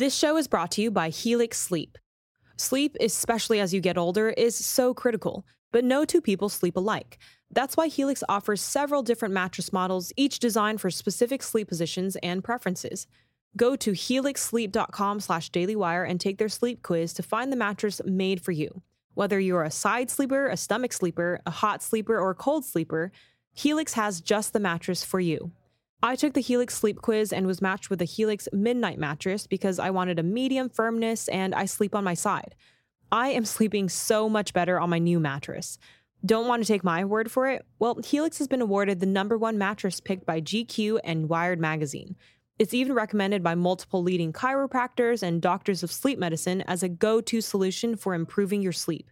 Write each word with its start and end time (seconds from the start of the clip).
This 0.00 0.16
show 0.16 0.38
is 0.38 0.48
brought 0.48 0.70
to 0.70 0.80
you 0.80 0.90
by 0.90 1.10
Helix 1.10 1.60
Sleep. 1.60 1.98
Sleep, 2.56 2.96
especially 3.02 3.60
as 3.60 3.74
you 3.74 3.82
get 3.82 3.98
older, 3.98 4.30
is 4.30 4.56
so 4.56 4.94
critical, 4.94 5.44
but 5.72 5.84
no 5.84 6.06
two 6.06 6.22
people 6.22 6.48
sleep 6.48 6.78
alike. 6.78 7.18
That's 7.50 7.76
why 7.76 7.88
Helix 7.88 8.24
offers 8.26 8.62
several 8.62 9.02
different 9.02 9.34
mattress 9.34 9.74
models, 9.74 10.10
each 10.16 10.38
designed 10.38 10.80
for 10.80 10.90
specific 10.90 11.42
sleep 11.42 11.68
positions 11.68 12.16
and 12.22 12.42
preferences. 12.42 13.06
Go 13.58 13.76
to 13.76 13.92
helixsleep.com 13.92 15.20
slash 15.20 15.50
dailywire 15.50 16.08
and 16.08 16.18
take 16.18 16.38
their 16.38 16.48
sleep 16.48 16.82
quiz 16.82 17.12
to 17.12 17.22
find 17.22 17.52
the 17.52 17.56
mattress 17.56 18.00
made 18.06 18.40
for 18.40 18.52
you. 18.52 18.80
Whether 19.12 19.38
you're 19.38 19.64
a 19.64 19.70
side 19.70 20.08
sleeper, 20.08 20.48
a 20.48 20.56
stomach 20.56 20.94
sleeper, 20.94 21.40
a 21.44 21.50
hot 21.50 21.82
sleeper, 21.82 22.18
or 22.18 22.30
a 22.30 22.34
cold 22.34 22.64
sleeper, 22.64 23.12
Helix 23.52 23.92
has 23.92 24.22
just 24.22 24.54
the 24.54 24.60
mattress 24.60 25.04
for 25.04 25.20
you. 25.20 25.52
I 26.02 26.16
took 26.16 26.32
the 26.32 26.40
Helix 26.40 26.74
sleep 26.74 27.02
quiz 27.02 27.30
and 27.30 27.46
was 27.46 27.60
matched 27.60 27.90
with 27.90 28.00
a 28.00 28.06
Helix 28.06 28.48
Midnight 28.52 28.98
mattress 28.98 29.46
because 29.46 29.78
I 29.78 29.90
wanted 29.90 30.18
a 30.18 30.22
medium 30.22 30.70
firmness 30.70 31.28
and 31.28 31.54
I 31.54 31.66
sleep 31.66 31.94
on 31.94 32.04
my 32.04 32.14
side. 32.14 32.54
I 33.12 33.28
am 33.28 33.44
sleeping 33.44 33.90
so 33.90 34.28
much 34.28 34.54
better 34.54 34.80
on 34.80 34.88
my 34.88 34.98
new 34.98 35.20
mattress. 35.20 35.78
Don't 36.24 36.46
want 36.46 36.62
to 36.62 36.66
take 36.66 36.84
my 36.84 37.04
word 37.04 37.30
for 37.30 37.48
it? 37.48 37.66
Well, 37.78 37.98
Helix 38.02 38.38
has 38.38 38.48
been 38.48 38.62
awarded 38.62 39.00
the 39.00 39.06
number 39.06 39.36
one 39.36 39.58
mattress 39.58 40.00
picked 40.00 40.24
by 40.24 40.40
GQ 40.40 41.00
and 41.04 41.28
Wired 41.28 41.60
Magazine. 41.60 42.16
It's 42.58 42.74
even 42.74 42.94
recommended 42.94 43.42
by 43.42 43.54
multiple 43.54 44.02
leading 44.02 44.32
chiropractors 44.32 45.22
and 45.22 45.42
doctors 45.42 45.82
of 45.82 45.92
sleep 45.92 46.18
medicine 46.18 46.62
as 46.62 46.82
a 46.82 46.88
go 46.88 47.20
to 47.22 47.40
solution 47.40 47.96
for 47.96 48.14
improving 48.14 48.62
your 48.62 48.72
sleep. 48.72 49.10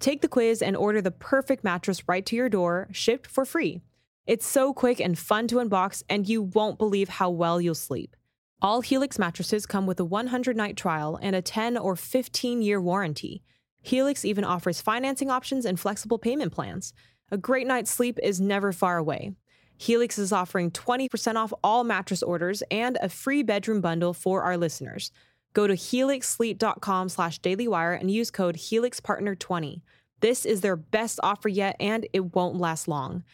Take 0.00 0.20
the 0.20 0.28
quiz 0.28 0.62
and 0.62 0.76
order 0.76 1.00
the 1.00 1.10
perfect 1.10 1.62
mattress 1.62 2.08
right 2.08 2.26
to 2.26 2.36
your 2.36 2.48
door, 2.48 2.88
shipped 2.90 3.26
for 3.28 3.44
free. 3.44 3.80
It's 4.26 4.46
so 4.46 4.72
quick 4.72 5.00
and 5.00 5.18
fun 5.18 5.48
to 5.48 5.56
unbox, 5.56 6.02
and 6.08 6.26
you 6.26 6.42
won't 6.42 6.78
believe 6.78 7.08
how 7.10 7.28
well 7.28 7.60
you'll 7.60 7.74
sleep. 7.74 8.16
All 8.62 8.80
Helix 8.80 9.18
mattresses 9.18 9.66
come 9.66 9.86
with 9.86 10.00
a 10.00 10.04
100 10.04 10.56
night 10.56 10.78
trial 10.78 11.18
and 11.20 11.36
a 11.36 11.42
10 11.42 11.76
or 11.76 11.94
15 11.94 12.62
year 12.62 12.80
warranty. 12.80 13.42
Helix 13.82 14.24
even 14.24 14.42
offers 14.42 14.80
financing 14.80 15.30
options 15.30 15.66
and 15.66 15.78
flexible 15.78 16.18
payment 16.18 16.52
plans. 16.52 16.94
A 17.30 17.36
great 17.36 17.66
night's 17.66 17.90
sleep 17.90 18.18
is 18.22 18.40
never 18.40 18.72
far 18.72 18.96
away. 18.96 19.32
Helix 19.76 20.18
is 20.18 20.32
offering 20.32 20.70
20% 20.70 21.36
off 21.36 21.52
all 21.62 21.84
mattress 21.84 22.22
orders 22.22 22.62
and 22.70 22.96
a 23.02 23.10
free 23.10 23.42
bedroom 23.42 23.82
bundle 23.82 24.14
for 24.14 24.42
our 24.42 24.56
listeners. 24.56 25.10
Go 25.52 25.66
to 25.66 25.74
helixsleep.com 25.74 27.10
slash 27.10 27.40
dailywire 27.40 27.98
and 28.00 28.10
use 28.10 28.30
code 28.30 28.56
HelixPartner20. 28.56 29.82
This 30.20 30.46
is 30.46 30.62
their 30.62 30.76
best 30.76 31.20
offer 31.22 31.50
yet, 31.50 31.76
and 31.78 32.06
it 32.14 32.34
won't 32.34 32.56
last 32.56 32.88
long. 32.88 33.24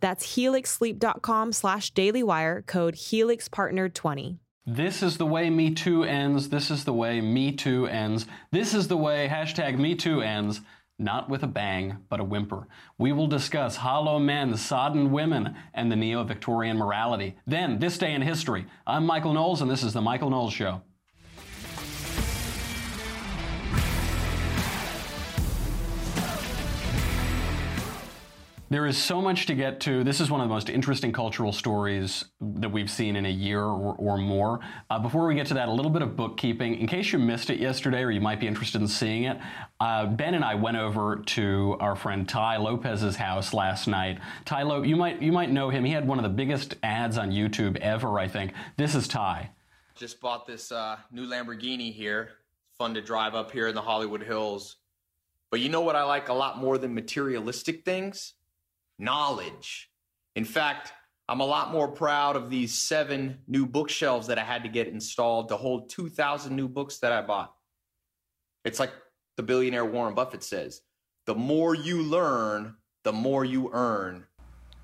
That's 0.00 0.36
helixsleep.com 0.36 1.52
slash 1.52 1.92
dailywire, 1.92 2.66
code 2.66 2.94
HelixPartner20. 2.94 4.38
This 4.66 5.02
is 5.02 5.16
the 5.16 5.26
way 5.26 5.50
Me 5.50 5.74
Too 5.74 6.04
ends. 6.04 6.50
This 6.50 6.70
is 6.70 6.84
the 6.84 6.92
way 6.92 7.20
Me 7.20 7.52
Too 7.52 7.86
ends. 7.86 8.26
This 8.52 8.74
is 8.74 8.88
the 8.88 8.96
way 8.96 9.28
hashtag 9.28 9.78
Me 9.78 9.94
Too 9.94 10.20
ends. 10.20 10.60
Not 10.98 11.30
with 11.30 11.42
a 11.42 11.46
bang, 11.46 11.96
but 12.10 12.20
a 12.20 12.24
whimper. 12.24 12.68
We 12.98 13.12
will 13.12 13.26
discuss 13.26 13.76
hollow 13.76 14.18
men, 14.18 14.54
sodden 14.58 15.10
women, 15.10 15.56
and 15.72 15.90
the 15.90 15.96
neo 15.96 16.22
Victorian 16.24 16.76
morality. 16.76 17.36
Then, 17.46 17.78
this 17.78 17.96
day 17.96 18.12
in 18.12 18.20
history. 18.20 18.66
I'm 18.86 19.06
Michael 19.06 19.32
Knowles, 19.32 19.62
and 19.62 19.70
this 19.70 19.82
is 19.82 19.94
The 19.94 20.02
Michael 20.02 20.28
Knowles 20.28 20.52
Show. 20.52 20.82
There 28.70 28.86
is 28.86 28.96
so 28.96 29.20
much 29.20 29.46
to 29.46 29.54
get 29.56 29.80
to. 29.80 30.04
This 30.04 30.20
is 30.20 30.30
one 30.30 30.40
of 30.40 30.48
the 30.48 30.54
most 30.54 30.70
interesting 30.70 31.10
cultural 31.10 31.50
stories 31.50 32.26
that 32.40 32.70
we've 32.70 32.88
seen 32.88 33.16
in 33.16 33.26
a 33.26 33.30
year 33.30 33.64
or, 33.64 33.96
or 33.96 34.16
more. 34.16 34.60
Uh, 34.88 35.00
before 35.00 35.26
we 35.26 35.34
get 35.34 35.48
to 35.48 35.54
that, 35.54 35.68
a 35.68 35.72
little 35.72 35.90
bit 35.90 36.02
of 36.02 36.14
bookkeeping. 36.14 36.76
In 36.76 36.86
case 36.86 37.12
you 37.12 37.18
missed 37.18 37.50
it 37.50 37.58
yesterday 37.58 38.04
or 38.04 38.12
you 38.12 38.20
might 38.20 38.38
be 38.38 38.46
interested 38.46 38.80
in 38.80 38.86
seeing 38.86 39.24
it, 39.24 39.38
uh, 39.80 40.06
Ben 40.06 40.34
and 40.34 40.44
I 40.44 40.54
went 40.54 40.76
over 40.76 41.16
to 41.16 41.78
our 41.80 41.96
friend 41.96 42.28
Tai 42.28 42.58
Lopez's 42.58 43.16
house 43.16 43.52
last 43.52 43.88
night. 43.88 44.20
Tai 44.44 44.62
Lo, 44.62 44.82
you 44.84 44.94
might, 44.94 45.20
you 45.20 45.32
might 45.32 45.50
know 45.50 45.70
him. 45.70 45.84
He 45.84 45.90
had 45.90 46.06
one 46.06 46.18
of 46.18 46.22
the 46.22 46.28
biggest 46.28 46.76
ads 46.84 47.18
on 47.18 47.32
YouTube 47.32 47.76
ever, 47.78 48.20
I 48.20 48.28
think. 48.28 48.52
This 48.76 48.94
is 48.94 49.08
Tai. 49.08 49.50
Just 49.96 50.20
bought 50.20 50.46
this 50.46 50.70
uh, 50.70 50.96
new 51.10 51.26
Lamborghini 51.26 51.92
here. 51.92 52.34
Fun 52.78 52.94
to 52.94 53.02
drive 53.02 53.34
up 53.34 53.50
here 53.50 53.66
in 53.66 53.74
the 53.74 53.82
Hollywood 53.82 54.22
Hills. 54.22 54.76
But 55.50 55.58
you 55.58 55.70
know 55.70 55.80
what 55.80 55.96
I 55.96 56.04
like 56.04 56.28
a 56.28 56.34
lot 56.34 56.58
more 56.58 56.78
than 56.78 56.94
materialistic 56.94 57.84
things? 57.84 58.34
Knowledge. 59.00 59.90
In 60.36 60.44
fact, 60.44 60.92
I'm 61.28 61.40
a 61.40 61.46
lot 61.46 61.72
more 61.72 61.88
proud 61.88 62.36
of 62.36 62.50
these 62.50 62.74
seven 62.74 63.38
new 63.46 63.66
bookshelves 63.66 64.26
that 64.26 64.38
I 64.38 64.42
had 64.42 64.62
to 64.64 64.68
get 64.68 64.88
installed 64.88 65.48
to 65.48 65.56
hold 65.56 65.88
2,000 65.88 66.54
new 66.54 66.68
books 66.68 66.98
that 66.98 67.12
I 67.12 67.22
bought. 67.22 67.54
It's 68.64 68.80
like 68.80 68.92
the 69.36 69.42
billionaire 69.42 69.84
Warren 69.84 70.14
Buffett 70.14 70.42
says 70.42 70.82
the 71.26 71.34
more 71.34 71.74
you 71.74 72.02
learn, 72.02 72.74
the 73.04 73.12
more 73.12 73.44
you 73.44 73.70
earn. 73.72 74.24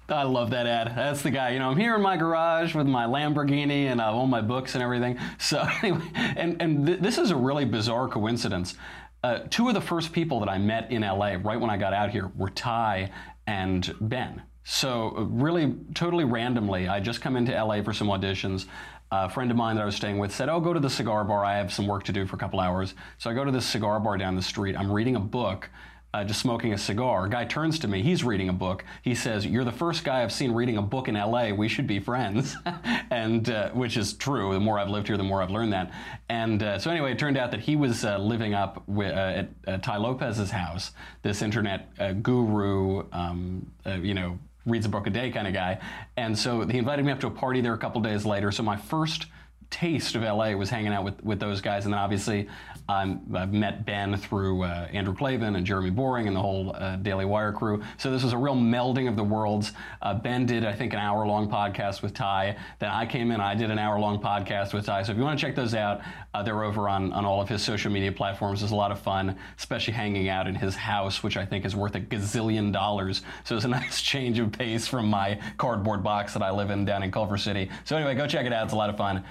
I 0.08 0.22
love 0.22 0.50
that 0.50 0.66
ad. 0.66 0.92
That's 0.94 1.22
the 1.22 1.32
guy. 1.32 1.50
You 1.50 1.58
know, 1.58 1.70
I'm 1.70 1.76
here 1.76 1.96
in 1.96 2.02
my 2.02 2.16
garage 2.16 2.74
with 2.74 2.86
my 2.86 3.06
Lamborghini 3.06 3.86
and 3.86 4.00
uh, 4.00 4.12
all 4.12 4.28
my 4.28 4.40
books 4.40 4.74
and 4.74 4.82
everything. 4.82 5.18
So 5.38 5.66
anyway, 5.82 6.08
and 6.14 6.62
and 6.62 6.86
th- 6.86 7.00
this 7.00 7.18
is 7.18 7.32
a 7.32 7.36
really 7.36 7.64
bizarre 7.64 8.06
coincidence. 8.06 8.76
Uh, 9.24 9.40
two 9.50 9.66
of 9.66 9.74
the 9.74 9.80
first 9.80 10.12
people 10.12 10.38
that 10.40 10.48
I 10.48 10.58
met 10.58 10.92
in 10.92 11.02
LA 11.02 11.34
right 11.42 11.60
when 11.60 11.70
I 11.70 11.76
got 11.76 11.92
out 11.92 12.10
here 12.10 12.30
were 12.36 12.50
Tai 12.50 13.10
and 13.46 13.94
Ben. 14.00 14.42
So 14.64 15.14
uh, 15.16 15.22
really, 15.22 15.74
totally 15.94 16.24
randomly, 16.24 16.88
I 16.88 17.00
just 17.00 17.20
come 17.20 17.36
into 17.36 17.52
LA 17.52 17.82
for 17.82 17.92
some 17.92 18.08
auditions. 18.08 18.66
A 19.12 19.28
friend 19.28 19.50
of 19.52 19.56
mine 19.56 19.76
that 19.76 19.82
I 19.82 19.84
was 19.84 19.94
staying 19.94 20.18
with 20.18 20.34
said, 20.34 20.48
"Oh, 20.48 20.58
go 20.58 20.72
to 20.72 20.80
the 20.80 20.90
cigar 20.90 21.22
bar. 21.24 21.44
I 21.44 21.56
have 21.56 21.72
some 21.72 21.86
work 21.86 22.02
to 22.04 22.12
do 22.12 22.26
for 22.26 22.34
a 22.34 22.38
couple 22.38 22.58
hours." 22.58 22.94
So 23.18 23.30
I 23.30 23.34
go 23.34 23.44
to 23.44 23.52
this 23.52 23.64
cigar 23.64 24.00
bar 24.00 24.18
down 24.18 24.34
the 24.34 24.42
street. 24.42 24.76
I'm 24.76 24.90
reading 24.90 25.14
a 25.14 25.20
book 25.20 25.70
uh, 26.14 26.24
just 26.24 26.40
smoking 26.40 26.72
a 26.72 26.78
cigar. 26.78 27.26
A 27.26 27.28
guy 27.28 27.44
turns 27.44 27.78
to 27.80 27.88
me. 27.88 28.02
He's 28.02 28.24
reading 28.24 28.48
a 28.48 28.52
book. 28.52 28.84
He 29.02 29.14
says, 29.14 29.44
"You're 29.44 29.64
the 29.64 29.72
first 29.72 30.04
guy 30.04 30.22
I've 30.22 30.32
seen 30.32 30.52
reading 30.52 30.76
a 30.76 30.82
book 30.82 31.08
in 31.08 31.16
L.A. 31.16 31.52
We 31.52 31.68
should 31.68 31.86
be 31.86 31.98
friends," 31.98 32.56
and 33.10 33.48
uh, 33.50 33.70
which 33.70 33.96
is 33.96 34.14
true. 34.14 34.52
The 34.52 34.60
more 34.60 34.78
I've 34.78 34.88
lived 34.88 35.08
here, 35.08 35.16
the 35.16 35.24
more 35.24 35.42
I've 35.42 35.50
learned 35.50 35.72
that. 35.72 35.92
And 36.28 36.62
uh, 36.62 36.78
so 36.78 36.90
anyway, 36.90 37.12
it 37.12 37.18
turned 37.18 37.36
out 37.36 37.50
that 37.50 37.60
he 37.60 37.76
was 37.76 38.04
uh, 38.04 38.18
living 38.18 38.54
up 38.54 38.82
with, 38.88 39.12
uh, 39.12 39.44
at 39.66 39.82
Tai 39.82 39.98
Lopez's 39.98 40.50
house. 40.50 40.92
This 41.22 41.42
internet 41.42 41.90
uh, 41.98 42.12
guru, 42.12 43.04
um, 43.12 43.70
you 44.00 44.14
know, 44.14 44.38
reads 44.66 44.86
a 44.86 44.88
book 44.88 45.06
a 45.06 45.10
day 45.10 45.30
kind 45.30 45.46
of 45.46 45.54
guy. 45.54 45.78
And 46.16 46.36
so 46.36 46.66
he 46.66 46.78
invited 46.78 47.04
me 47.04 47.12
up 47.12 47.20
to 47.20 47.28
a 47.28 47.30
party 47.30 47.60
there 47.60 47.74
a 47.74 47.78
couple 47.78 48.00
days 48.00 48.26
later. 48.26 48.50
So 48.50 48.62
my 48.62 48.76
first 48.76 49.26
taste 49.70 50.14
of 50.14 50.22
LA 50.22 50.52
was 50.52 50.70
hanging 50.70 50.92
out 50.92 51.04
with, 51.04 51.22
with 51.24 51.40
those 51.40 51.60
guys. 51.60 51.84
And 51.84 51.94
then 51.94 52.00
obviously, 52.00 52.48
um, 52.88 53.20
I've 53.34 53.52
met 53.52 53.84
Ben 53.84 54.16
through 54.16 54.62
uh, 54.62 54.88
Andrew 54.92 55.14
Klavan 55.14 55.56
and 55.56 55.66
Jeremy 55.66 55.90
Boring 55.90 56.28
and 56.28 56.36
the 56.36 56.40
whole 56.40 56.74
uh, 56.74 56.96
Daily 56.96 57.24
Wire 57.24 57.52
crew. 57.52 57.82
So 57.98 58.10
this 58.10 58.22
was 58.22 58.32
a 58.32 58.38
real 58.38 58.54
melding 58.54 59.08
of 59.08 59.16
the 59.16 59.24
worlds. 59.24 59.72
Uh, 60.00 60.14
ben 60.14 60.46
did, 60.46 60.64
I 60.64 60.72
think, 60.72 60.92
an 60.92 61.00
hour 61.00 61.26
long 61.26 61.50
podcast 61.50 62.02
with 62.02 62.14
Tai. 62.14 62.56
Then 62.78 62.90
I 62.90 63.06
came 63.06 63.30
in, 63.32 63.40
I 63.40 63.54
did 63.54 63.70
an 63.70 63.78
hour 63.78 63.98
long 63.98 64.20
podcast 64.20 64.72
with 64.72 64.86
Tai. 64.86 65.02
So 65.02 65.12
if 65.12 65.18
you 65.18 65.24
want 65.24 65.38
to 65.38 65.44
check 65.44 65.56
those 65.56 65.74
out, 65.74 66.00
uh, 66.32 66.42
they're 66.42 66.62
over 66.62 66.88
on, 66.88 67.12
on 67.12 67.24
all 67.24 67.40
of 67.40 67.48
his 67.48 67.62
social 67.62 67.90
media 67.90 68.12
platforms. 68.12 68.62
It's 68.62 68.72
a 68.72 68.76
lot 68.76 68.92
of 68.92 69.00
fun, 69.00 69.36
especially 69.58 69.94
hanging 69.94 70.28
out 70.28 70.46
in 70.46 70.54
his 70.54 70.76
house, 70.76 71.22
which 71.22 71.36
I 71.36 71.44
think 71.44 71.64
is 71.64 71.74
worth 71.74 71.96
a 71.96 72.00
gazillion 72.00 72.72
dollars. 72.72 73.22
So 73.44 73.56
it's 73.56 73.64
a 73.64 73.68
nice 73.76 74.00
change 74.00 74.38
of 74.38 74.52
pace 74.52 74.86
from 74.86 75.08
my 75.08 75.40
cardboard 75.56 76.04
box 76.04 76.34
that 76.34 76.42
I 76.42 76.50
live 76.52 76.70
in 76.70 76.84
down 76.84 77.02
in 77.02 77.10
Culver 77.10 77.36
City. 77.36 77.68
So 77.84 77.96
anyway, 77.96 78.14
go 78.14 78.28
check 78.28 78.46
it 78.46 78.52
out. 78.52 78.64
It's 78.64 78.72
a 78.72 78.76
lot 78.76 78.90
of 78.90 78.96
fun 78.96 79.24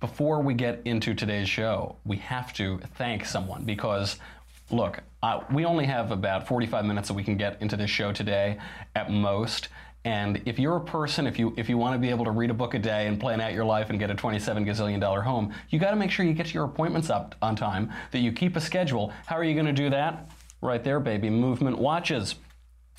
before 0.00 0.40
we 0.42 0.54
get 0.54 0.82
into 0.84 1.14
today's 1.14 1.48
show, 1.48 1.96
we 2.04 2.16
have 2.18 2.52
to 2.54 2.78
thank 2.96 3.24
someone 3.24 3.64
because, 3.64 4.18
look, 4.70 5.00
uh, 5.22 5.40
we 5.50 5.64
only 5.64 5.86
have 5.86 6.10
about 6.10 6.46
45 6.46 6.84
minutes 6.84 7.08
that 7.08 7.14
we 7.14 7.24
can 7.24 7.36
get 7.36 7.60
into 7.62 7.76
this 7.76 7.90
show 7.90 8.12
today 8.12 8.58
at 8.94 9.10
most. 9.10 9.68
And 10.04 10.40
if 10.44 10.58
you're 10.58 10.76
a 10.76 10.84
person, 10.84 11.26
if 11.26 11.38
you 11.38 11.52
if 11.56 11.68
you 11.68 11.78
want 11.78 11.94
to 11.94 11.98
be 11.98 12.10
able 12.10 12.24
to 12.26 12.30
read 12.30 12.50
a 12.50 12.54
book 12.54 12.74
a 12.74 12.78
day 12.78 13.08
and 13.08 13.18
plan 13.18 13.40
out 13.40 13.52
your 13.52 13.64
life 13.64 13.90
and 13.90 13.98
get 13.98 14.08
a 14.08 14.14
27 14.14 14.64
gazillion 14.64 15.00
dollar 15.00 15.20
home, 15.20 15.52
you 15.70 15.80
got 15.80 15.90
to 15.90 15.96
make 15.96 16.12
sure 16.12 16.24
you 16.24 16.32
get 16.32 16.54
your 16.54 16.64
appointments 16.64 17.10
up 17.10 17.34
on 17.42 17.56
time, 17.56 17.90
that 18.12 18.20
you 18.20 18.30
keep 18.30 18.54
a 18.54 18.60
schedule. 18.60 19.12
How 19.26 19.36
are 19.36 19.42
you 19.42 19.54
going 19.54 19.66
to 19.66 19.72
do 19.72 19.90
that? 19.90 20.30
Right 20.62 20.84
there, 20.84 21.00
baby. 21.00 21.28
Movement 21.28 21.78
watches. 21.78 22.36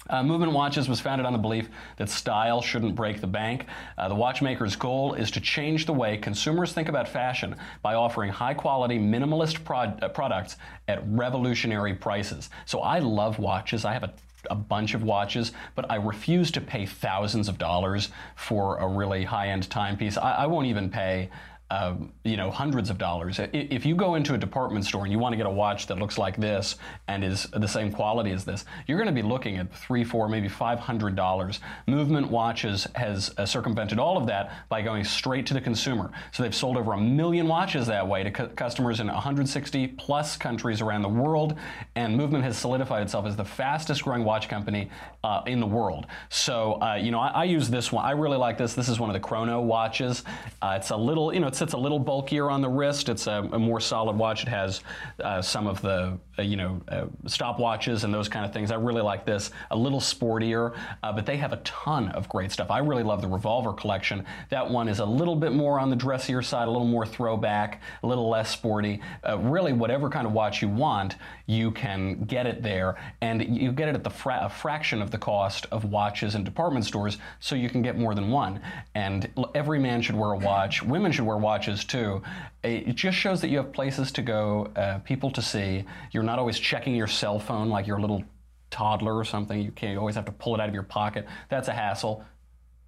Uh, 0.09 0.23
Movement 0.23 0.51
Watches 0.51 0.87
was 0.87 0.99
founded 0.99 1.25
on 1.25 1.33
the 1.33 1.39
belief 1.39 1.69
that 1.97 2.09
style 2.09 2.61
shouldn't 2.61 2.95
break 2.95 3.21
the 3.21 3.27
bank. 3.27 3.65
Uh, 3.97 4.07
the 4.07 4.15
watchmaker's 4.15 4.75
goal 4.75 5.13
is 5.13 5.31
to 5.31 5.41
change 5.41 5.85
the 5.85 5.93
way 5.93 6.17
consumers 6.17 6.73
think 6.73 6.89
about 6.89 7.07
fashion 7.07 7.55
by 7.81 7.95
offering 7.95 8.31
high 8.31 8.53
quality, 8.53 8.97
minimalist 8.97 9.63
prod- 9.63 10.01
uh, 10.01 10.09
products 10.09 10.57
at 10.87 11.01
revolutionary 11.07 11.93
prices. 11.93 12.49
So 12.65 12.79
I 12.79 12.99
love 12.99 13.39
watches. 13.39 13.85
I 13.85 13.93
have 13.93 14.03
a 14.03 14.13
a 14.49 14.55
bunch 14.55 14.93
of 14.93 15.03
watches, 15.03 15.51
but 15.75 15.89
I 15.89 15.95
refuse 15.95 16.51
to 16.51 16.61
pay 16.61 16.85
thousands 16.85 17.49
of 17.49 17.57
dollars 17.57 18.09
for 18.35 18.77
a 18.77 18.87
really 18.87 19.23
high 19.25 19.49
end 19.49 19.69
timepiece. 19.69 20.17
I, 20.17 20.31
I 20.31 20.45
won't 20.45 20.67
even 20.67 20.89
pay 20.89 21.29
uh, 21.69 21.95
you 22.23 22.37
know, 22.37 22.49
hundreds 22.49 22.89
of 22.89 22.97
dollars. 22.97 23.39
If 23.51 23.85
you 23.85 23.95
go 23.95 24.15
into 24.15 24.33
a 24.33 24.37
department 24.37 24.85
store 24.85 25.03
and 25.03 25.11
you 25.11 25.19
want 25.19 25.33
to 25.33 25.37
get 25.37 25.45
a 25.45 25.49
watch 25.49 25.87
that 25.87 25.99
looks 25.99 26.17
like 26.17 26.37
this 26.37 26.77
and 27.09 27.23
is 27.23 27.43
the 27.53 27.67
same 27.67 27.91
quality 27.91 28.31
as 28.31 28.45
this, 28.45 28.63
you're 28.87 28.97
going 28.97 29.13
to 29.13 29.21
be 29.21 29.27
looking 29.27 29.57
at 29.57 29.73
three, 29.75 30.05
four, 30.05 30.29
maybe 30.29 30.47
five 30.47 30.79
hundred 30.79 31.15
dollars. 31.15 31.59
Movement 31.85 32.29
Watches 32.29 32.87
has 32.95 33.33
uh, 33.37 33.45
circumvented 33.45 33.99
all 33.99 34.17
of 34.17 34.27
that 34.27 34.51
by 34.69 34.81
going 34.81 35.03
straight 35.03 35.45
to 35.47 35.53
the 35.53 35.59
consumer. 35.59 36.11
So 36.31 36.43
they've 36.43 36.55
sold 36.55 36.77
over 36.77 36.93
a 36.93 37.01
million 37.01 37.47
watches 37.47 37.85
that 37.87 38.07
way 38.07 38.23
to 38.23 38.31
cu- 38.31 38.47
customers 38.49 39.01
in 39.01 39.07
160 39.07 39.87
plus 39.87 40.37
countries 40.37 40.81
around 40.81 41.01
the 41.01 41.09
world, 41.09 41.55
and 41.95 42.15
Movement 42.15 42.45
has 42.45 42.57
solidified 42.57 43.03
itself 43.03 43.25
as 43.25 43.35
the 43.35 43.45
fastest 43.45 44.03
growing 44.03 44.23
watch 44.23 44.47
company 44.47 44.89
uh, 45.23 45.41
in 45.45 45.59
the 45.59 45.67
world. 45.67 46.05
So 46.29 46.81
uh, 46.81 46.95
you 46.95 47.11
know, 47.11 47.19
I, 47.19 47.27
I, 47.29 47.43
use 47.43 47.69
this 47.69 47.91
one. 47.91 48.05
I 48.05 48.11
really 48.11 48.37
like 48.37 48.57
this. 48.57 48.73
This 48.73 48.87
is 48.87 48.99
one 48.99 49.09
of 49.09 49.13
the 49.13 49.19
Chrono 49.19 49.61
watches. 49.61 50.23
Uh, 50.61 50.75
it's 50.77 50.91
a 50.91 50.95
little, 50.95 51.33
you 51.33 51.39
know, 51.39 51.47
sits 51.57 51.73
a 51.73 51.77
little 51.77 51.99
bulkier 51.99 52.49
on 52.49 52.61
the 52.61 52.69
wrist. 52.69 53.09
It's 53.09 53.27
a, 53.27 53.47
a 53.51 53.59
more 53.59 53.79
solid 53.79 54.15
watch. 54.15 54.43
It 54.43 54.49
has 54.49 54.81
uh, 55.23 55.41
some 55.41 55.67
of 55.67 55.81
the, 55.81 56.17
uh, 56.37 56.41
you 56.41 56.55
know, 56.55 56.81
uh, 56.89 57.05
stopwatches 57.25 58.03
and 58.03 58.13
those 58.13 58.29
kind 58.29 58.45
of 58.45 58.53
things. 58.53 58.71
I 58.71 58.75
really 58.75 59.01
like 59.01 59.25
this. 59.25 59.51
A 59.71 59.75
little 59.75 59.99
sportier, 59.99 60.77
uh, 61.03 61.11
but 61.11 61.25
they 61.25 61.37
have 61.37 61.53
a 61.53 61.57
ton 61.57 62.09
of 62.09 62.29
great 62.29 62.51
stuff. 62.51 62.69
I 62.69 62.79
really 62.79 63.03
love 63.03 63.21
the 63.21 63.27
Revolver 63.27 63.73
collection. 63.73 64.25
That 64.49 64.69
one 64.69 64.87
is 64.87 64.99
a 64.99 65.05
little 65.05 65.35
bit 65.35 65.51
more 65.51 65.79
on 65.79 65.89
the 65.89 65.95
dressier 65.95 66.41
side, 66.41 66.67
a 66.67 66.71
little 66.71 66.87
more 66.87 67.05
throwback, 67.05 67.81
a 68.03 68.07
little 68.07 68.29
less 68.29 68.51
sporty. 68.51 69.01
Uh, 69.27 69.37
really, 69.39 69.73
whatever 69.73 70.09
kind 70.09 70.27
of 70.27 70.33
watch 70.33 70.61
you 70.61 70.69
want, 70.69 71.15
you 71.47 71.71
can 71.71 72.23
get 72.25 72.45
it 72.45 72.61
there, 72.61 72.95
and 73.21 73.57
you 73.57 73.71
get 73.71 73.87
it 73.87 73.95
at 73.95 74.03
the 74.03 74.09
fra- 74.09 74.41
a 74.43 74.49
fraction 74.49 75.01
of 75.01 75.11
the 75.11 75.17
cost 75.17 75.65
of 75.71 75.85
watches 75.85 76.35
in 76.35 76.43
department 76.43 76.85
stores, 76.85 77.17
so 77.39 77.55
you 77.55 77.69
can 77.69 77.81
get 77.81 77.97
more 77.97 78.13
than 78.13 78.29
one. 78.29 78.61
And 78.95 79.29
every 79.55 79.79
man 79.79 80.01
should 80.01 80.15
wear 80.15 80.31
a 80.31 80.37
watch. 80.37 80.83
Women 80.83 81.11
should 81.11 81.25
wear 81.25 81.37
watches 81.47 81.85
too. 81.85 82.21
It 82.63 82.95
just 82.95 83.17
shows 83.17 83.39
that 83.41 83.49
you 83.49 83.57
have 83.61 83.71
places 83.71 84.11
to 84.17 84.21
go, 84.21 84.69
uh, 84.75 84.97
people 84.99 85.29
to 85.31 85.41
see. 85.41 85.85
You're 86.11 86.27
not 86.31 86.39
always 86.39 86.59
checking 86.59 86.93
your 86.93 87.07
cell 87.07 87.39
phone 87.39 87.69
like 87.69 87.87
you're 87.87 88.01
little 88.01 88.23
toddler 88.69 89.15
or 89.15 89.23
something. 89.23 89.57
You 89.61 89.71
can't 89.71 89.93
you 89.93 89.99
always 89.99 90.15
have 90.15 90.25
to 90.25 90.31
pull 90.43 90.55
it 90.55 90.59
out 90.61 90.67
of 90.67 90.73
your 90.73 90.89
pocket. 90.99 91.25
That's 91.49 91.69
a 91.69 91.73
hassle. 91.73 92.25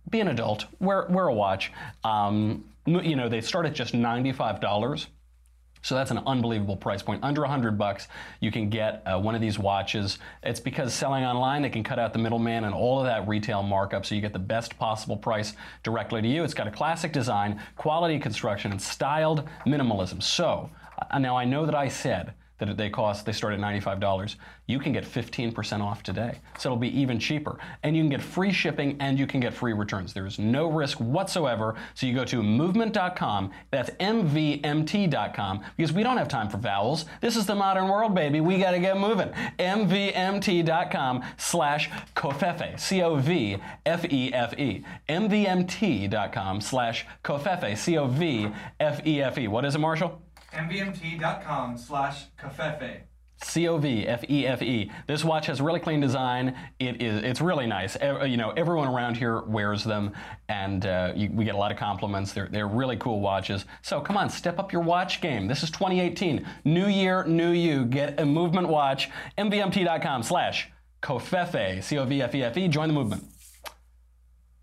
Be 0.09 0.19
an 0.19 0.27
adult. 0.27 0.65
Wear 0.79 1.07
wear 1.09 1.27
a 1.27 1.33
watch. 1.33 1.71
Um, 2.03 2.65
you 2.85 3.15
know 3.15 3.29
they 3.29 3.41
start 3.41 3.65
at 3.65 3.73
just 3.73 3.93
ninety 3.93 4.33
five 4.33 4.59
dollars. 4.59 5.07
So 5.81 5.95
that's 5.95 6.11
an 6.11 6.19
unbelievable 6.25 6.75
price 6.75 7.01
point. 7.01 7.23
Under 7.23 7.41
100 7.41 7.77
bucks, 7.77 8.07
you 8.39 8.51
can 8.51 8.69
get 8.69 9.01
uh, 9.05 9.19
one 9.19 9.35
of 9.35 9.41
these 9.41 9.57
watches. 9.57 10.19
It's 10.43 10.59
because 10.59 10.93
selling 10.93 11.23
online, 11.23 11.61
they 11.61 11.69
can 11.69 11.83
cut 11.83 11.99
out 11.99 12.11
the 12.13 12.19
middleman 12.19 12.65
and 12.65 12.73
all 12.73 12.99
of 12.99 13.05
that 13.05 13.27
retail 13.27 13.63
markup 13.63 14.05
so 14.05 14.15
you 14.15 14.21
get 14.21 14.33
the 14.33 14.39
best 14.39 14.77
possible 14.77 15.15
price 15.15 15.53
directly 15.83 16.21
to 16.21 16.27
you. 16.27 16.43
It's 16.43 16.53
got 16.53 16.67
a 16.67 16.71
classic 16.71 17.13
design, 17.13 17.61
quality 17.77 18.19
construction, 18.19 18.71
and 18.71 18.81
styled 18.81 19.47
minimalism. 19.65 20.21
So, 20.21 20.69
uh, 21.09 21.17
now 21.19 21.37
I 21.37 21.45
know 21.45 21.65
that 21.65 21.75
I 21.75 21.87
said 21.87 22.33
that 22.67 22.77
they 22.77 22.89
cost, 22.89 23.25
they 23.25 23.31
start 23.31 23.53
at 23.53 23.59
$95, 23.59 24.35
you 24.67 24.79
can 24.79 24.93
get 24.93 25.03
15% 25.03 25.81
off 25.81 26.03
today. 26.03 26.39
So 26.57 26.69
it'll 26.69 26.77
be 26.77 26.99
even 26.99 27.19
cheaper. 27.19 27.57
And 27.83 27.95
you 27.95 28.03
can 28.03 28.09
get 28.09 28.21
free 28.21 28.51
shipping 28.51 28.97
and 28.99 29.17
you 29.17 29.25
can 29.25 29.39
get 29.39 29.53
free 29.53 29.73
returns. 29.73 30.13
There 30.13 30.27
is 30.27 30.37
no 30.37 30.67
risk 30.67 30.99
whatsoever. 30.99 31.75
So 31.95 32.05
you 32.05 32.13
go 32.13 32.25
to 32.25 32.43
movement.com, 32.43 33.51
that's 33.71 33.89
MVMT.com, 33.91 35.63
because 35.75 35.93
we 35.93 36.03
don't 36.03 36.17
have 36.17 36.27
time 36.27 36.49
for 36.49 36.57
vowels. 36.57 37.05
This 37.21 37.35
is 37.35 37.45
the 37.45 37.55
modern 37.55 37.87
world, 37.87 38.13
baby. 38.13 38.41
We 38.41 38.59
got 38.59 38.71
to 38.71 38.79
get 38.79 38.97
moving. 38.97 39.29
MVMT.com 39.57 41.23
slash 41.37 41.89
covfefe, 42.15 42.79
C 42.79 43.01
O 43.01 43.15
V 43.15 43.57
F 43.85 44.05
E 44.11 44.33
F 44.33 44.57
E. 44.59 44.83
MVMT.com 45.07 46.61
slash 46.61 47.05
covfefe, 47.23 47.77
C 47.77 47.97
O 47.97 48.05
V 48.07 48.49
F 48.79 49.05
E 49.05 49.21
F 49.21 49.37
E. 49.37 49.47
What 49.47 49.65
is 49.65 49.75
it, 49.75 49.79
Marshall? 49.79 50.21
mvmt.com 50.53 51.77
slash 51.77 52.25
covfefe. 52.37 53.01
C-O-V-F-E-F-E. 53.41 54.91
This 55.07 55.23
watch 55.23 55.47
has 55.47 55.61
really 55.61 55.79
clean 55.79 56.01
design. 56.01 56.55
It 56.79 57.01
is, 57.01 57.23
it's 57.23 57.39
really 57.39 57.67
nice. 57.67 57.95
you 58.25 58.35
know, 58.35 58.51
everyone 58.51 58.87
around 58.87 59.15
here 59.15 59.41
wears 59.41 59.83
them, 59.83 60.11
and 60.49 60.85
uh, 60.85 61.13
you, 61.15 61.29
we 61.31 61.45
get 61.45 61.55
a 61.55 61.57
lot 61.57 61.71
of 61.71 61.77
compliments. 61.77 62.33
They're, 62.33 62.49
they're 62.51 62.67
really 62.67 62.97
cool 62.97 63.21
watches. 63.21 63.65
So 63.81 64.01
come 64.01 64.17
on, 64.17 64.29
step 64.29 64.59
up 64.59 64.73
your 64.73 64.81
watch 64.81 65.21
game. 65.21 65.47
This 65.47 65.63
is 65.63 65.71
2018. 65.71 66.45
New 66.65 66.87
year, 66.87 67.23
new 67.23 67.51
you. 67.51 67.85
Get 67.85 68.19
a 68.19 68.25
movement 68.25 68.67
watch. 68.67 69.09
MVMT.com 69.37 70.23
slash 70.23 70.69
covfefe, 71.01 71.81
C-O-V-F-E-F-E. 71.81 72.67
Join 72.67 72.89
the 72.89 72.93
movement. 72.93 73.23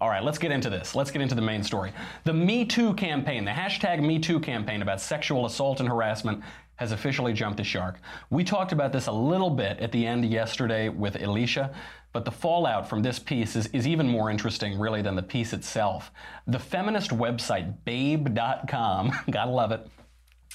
All 0.00 0.10
right, 0.10 0.22
let's 0.22 0.38
get 0.38 0.52
into 0.52 0.68
this. 0.68 0.94
Let's 0.94 1.10
get 1.10 1.22
into 1.22 1.34
the 1.34 1.42
main 1.42 1.62
story. 1.62 1.92
The 2.24 2.34
Me 2.34 2.66
Too 2.66 2.92
campaign, 2.94 3.44
the 3.44 3.50
hashtag 3.50 4.02
Me 4.02 4.18
Too 4.18 4.38
campaign 4.38 4.82
about 4.82 5.00
sexual 5.00 5.46
assault 5.46 5.80
and 5.80 5.88
harassment 5.88 6.42
has 6.76 6.92
officially 6.92 7.32
jumped 7.32 7.56
the 7.56 7.64
shark. 7.64 7.98
We 8.28 8.44
talked 8.44 8.72
about 8.72 8.92
this 8.92 9.06
a 9.06 9.12
little 9.12 9.48
bit 9.48 9.78
at 9.80 9.92
the 9.92 10.06
end 10.06 10.26
yesterday 10.26 10.90
with 10.90 11.22
Alicia, 11.22 11.74
but 12.12 12.26
the 12.26 12.30
fallout 12.30 12.86
from 12.86 13.02
this 13.02 13.18
piece 13.18 13.56
is, 13.56 13.66
is 13.68 13.86
even 13.86 14.06
more 14.06 14.30
interesting, 14.30 14.78
really, 14.78 15.00
than 15.00 15.16
the 15.16 15.22
piece 15.22 15.54
itself. 15.54 16.10
The 16.46 16.58
feminist 16.58 17.10
website, 17.10 17.74
babe.com, 17.86 19.12
gotta 19.30 19.50
love 19.50 19.72
it, 19.72 19.88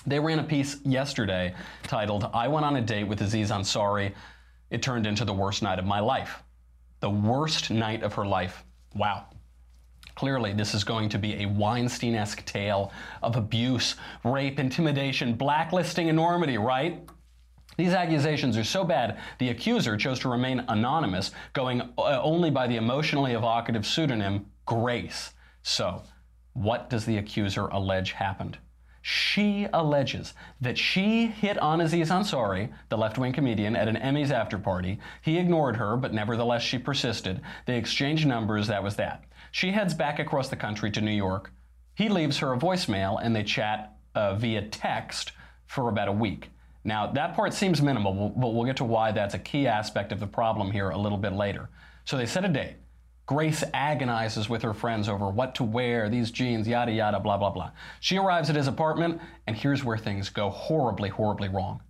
they 0.05 0.19
ran 0.19 0.39
a 0.39 0.43
piece 0.43 0.77
yesterday 0.83 1.53
titled, 1.83 2.29
I 2.33 2.47
Went 2.47 2.65
on 2.65 2.75
a 2.75 2.81
Date 2.81 3.03
with 3.03 3.21
Aziz 3.21 3.51
Ansari. 3.51 4.13
It 4.69 4.81
turned 4.81 5.05
into 5.05 5.25
the 5.25 5.33
worst 5.33 5.61
night 5.61 5.79
of 5.79 5.85
my 5.85 5.99
life. 5.99 6.43
The 7.01 7.09
worst 7.09 7.69
night 7.71 8.03
of 8.03 8.13
her 8.13 8.25
life. 8.25 8.63
Wow. 8.95 9.25
Clearly, 10.15 10.53
this 10.53 10.73
is 10.73 10.83
going 10.83 11.09
to 11.09 11.17
be 11.17 11.43
a 11.43 11.45
Weinstein 11.47 12.15
esque 12.15 12.45
tale 12.45 12.91
of 13.23 13.35
abuse, 13.35 13.95
rape, 14.23 14.59
intimidation, 14.59 15.33
blacklisting 15.33 16.07
enormity, 16.07 16.57
right? 16.57 17.07
These 17.77 17.93
accusations 17.93 18.57
are 18.57 18.63
so 18.63 18.83
bad, 18.83 19.17
the 19.39 19.49
accuser 19.49 19.97
chose 19.97 20.19
to 20.19 20.29
remain 20.29 20.63
anonymous, 20.67 21.31
going 21.53 21.81
uh, 21.97 22.21
only 22.21 22.51
by 22.51 22.67
the 22.67 22.75
emotionally 22.75 23.33
evocative 23.33 23.85
pseudonym 23.85 24.45
Grace. 24.65 25.33
So, 25.63 26.03
what 26.53 26.89
does 26.89 27.05
the 27.05 27.17
accuser 27.17 27.67
allege 27.67 28.11
happened? 28.11 28.57
She 29.01 29.67
alleges 29.73 30.35
that 30.59 30.77
she 30.77 31.25
hit 31.25 31.57
on 31.57 31.81
Aziz 31.81 32.11
Ansari, 32.11 32.71
the 32.89 32.97
left 32.97 33.17
wing 33.17 33.33
comedian, 33.33 33.75
at 33.75 33.87
an 33.87 33.95
Emmys 33.95 34.29
after 34.29 34.59
party. 34.59 34.99
He 35.23 35.39
ignored 35.39 35.77
her, 35.77 35.97
but 35.97 36.13
nevertheless 36.13 36.61
she 36.61 36.77
persisted. 36.77 37.41
They 37.65 37.77
exchanged 37.77 38.27
numbers, 38.27 38.67
that 38.67 38.83
was 38.83 38.97
that. 38.97 39.23
She 39.51 39.71
heads 39.71 39.93
back 39.93 40.19
across 40.19 40.49
the 40.49 40.55
country 40.55 40.91
to 40.91 41.01
New 41.01 41.11
York. 41.11 41.51
He 41.93 42.09
leaves 42.09 42.37
her 42.39 42.53
a 42.53 42.57
voicemail 42.57 43.19
and 43.21 43.35
they 43.35 43.43
chat 43.43 43.97
uh, 44.15 44.35
via 44.35 44.63
text 44.63 45.33
for 45.67 45.89
about 45.89 46.07
a 46.07 46.13
week. 46.13 46.49
Now, 46.83 47.11
that 47.11 47.35
part 47.35 47.53
seems 47.53 47.81
minimal, 47.81 48.29
but 48.35 48.53
we'll 48.53 48.65
get 48.65 48.77
to 48.77 48.83
why 48.83 49.11
that's 49.11 49.35
a 49.35 49.39
key 49.39 49.67
aspect 49.67 50.11
of 50.11 50.19
the 50.19 50.27
problem 50.27 50.71
here 50.71 50.89
a 50.89 50.97
little 50.97 51.17
bit 51.17 51.33
later. 51.33 51.69
So 52.05 52.17
they 52.17 52.25
set 52.25 52.43
a 52.43 52.49
date. 52.49 52.77
Grace 53.27 53.63
agonizes 53.73 54.49
with 54.49 54.61
her 54.63 54.73
friends 54.73 55.07
over 55.07 55.29
what 55.29 55.55
to 55.55 55.63
wear, 55.63 56.09
these 56.09 56.31
jeans, 56.31 56.67
yada 56.67 56.91
yada, 56.91 57.19
blah 57.19 57.37
blah 57.37 57.51
blah. 57.51 57.71
She 57.99 58.17
arrives 58.17 58.49
at 58.49 58.55
his 58.55 58.67
apartment, 58.67 59.21
and 59.47 59.55
here's 59.55 59.83
where 59.83 59.97
things 59.97 60.29
go 60.29 60.49
horribly, 60.49 61.07
horribly 61.07 61.47
wrong. 61.47 61.81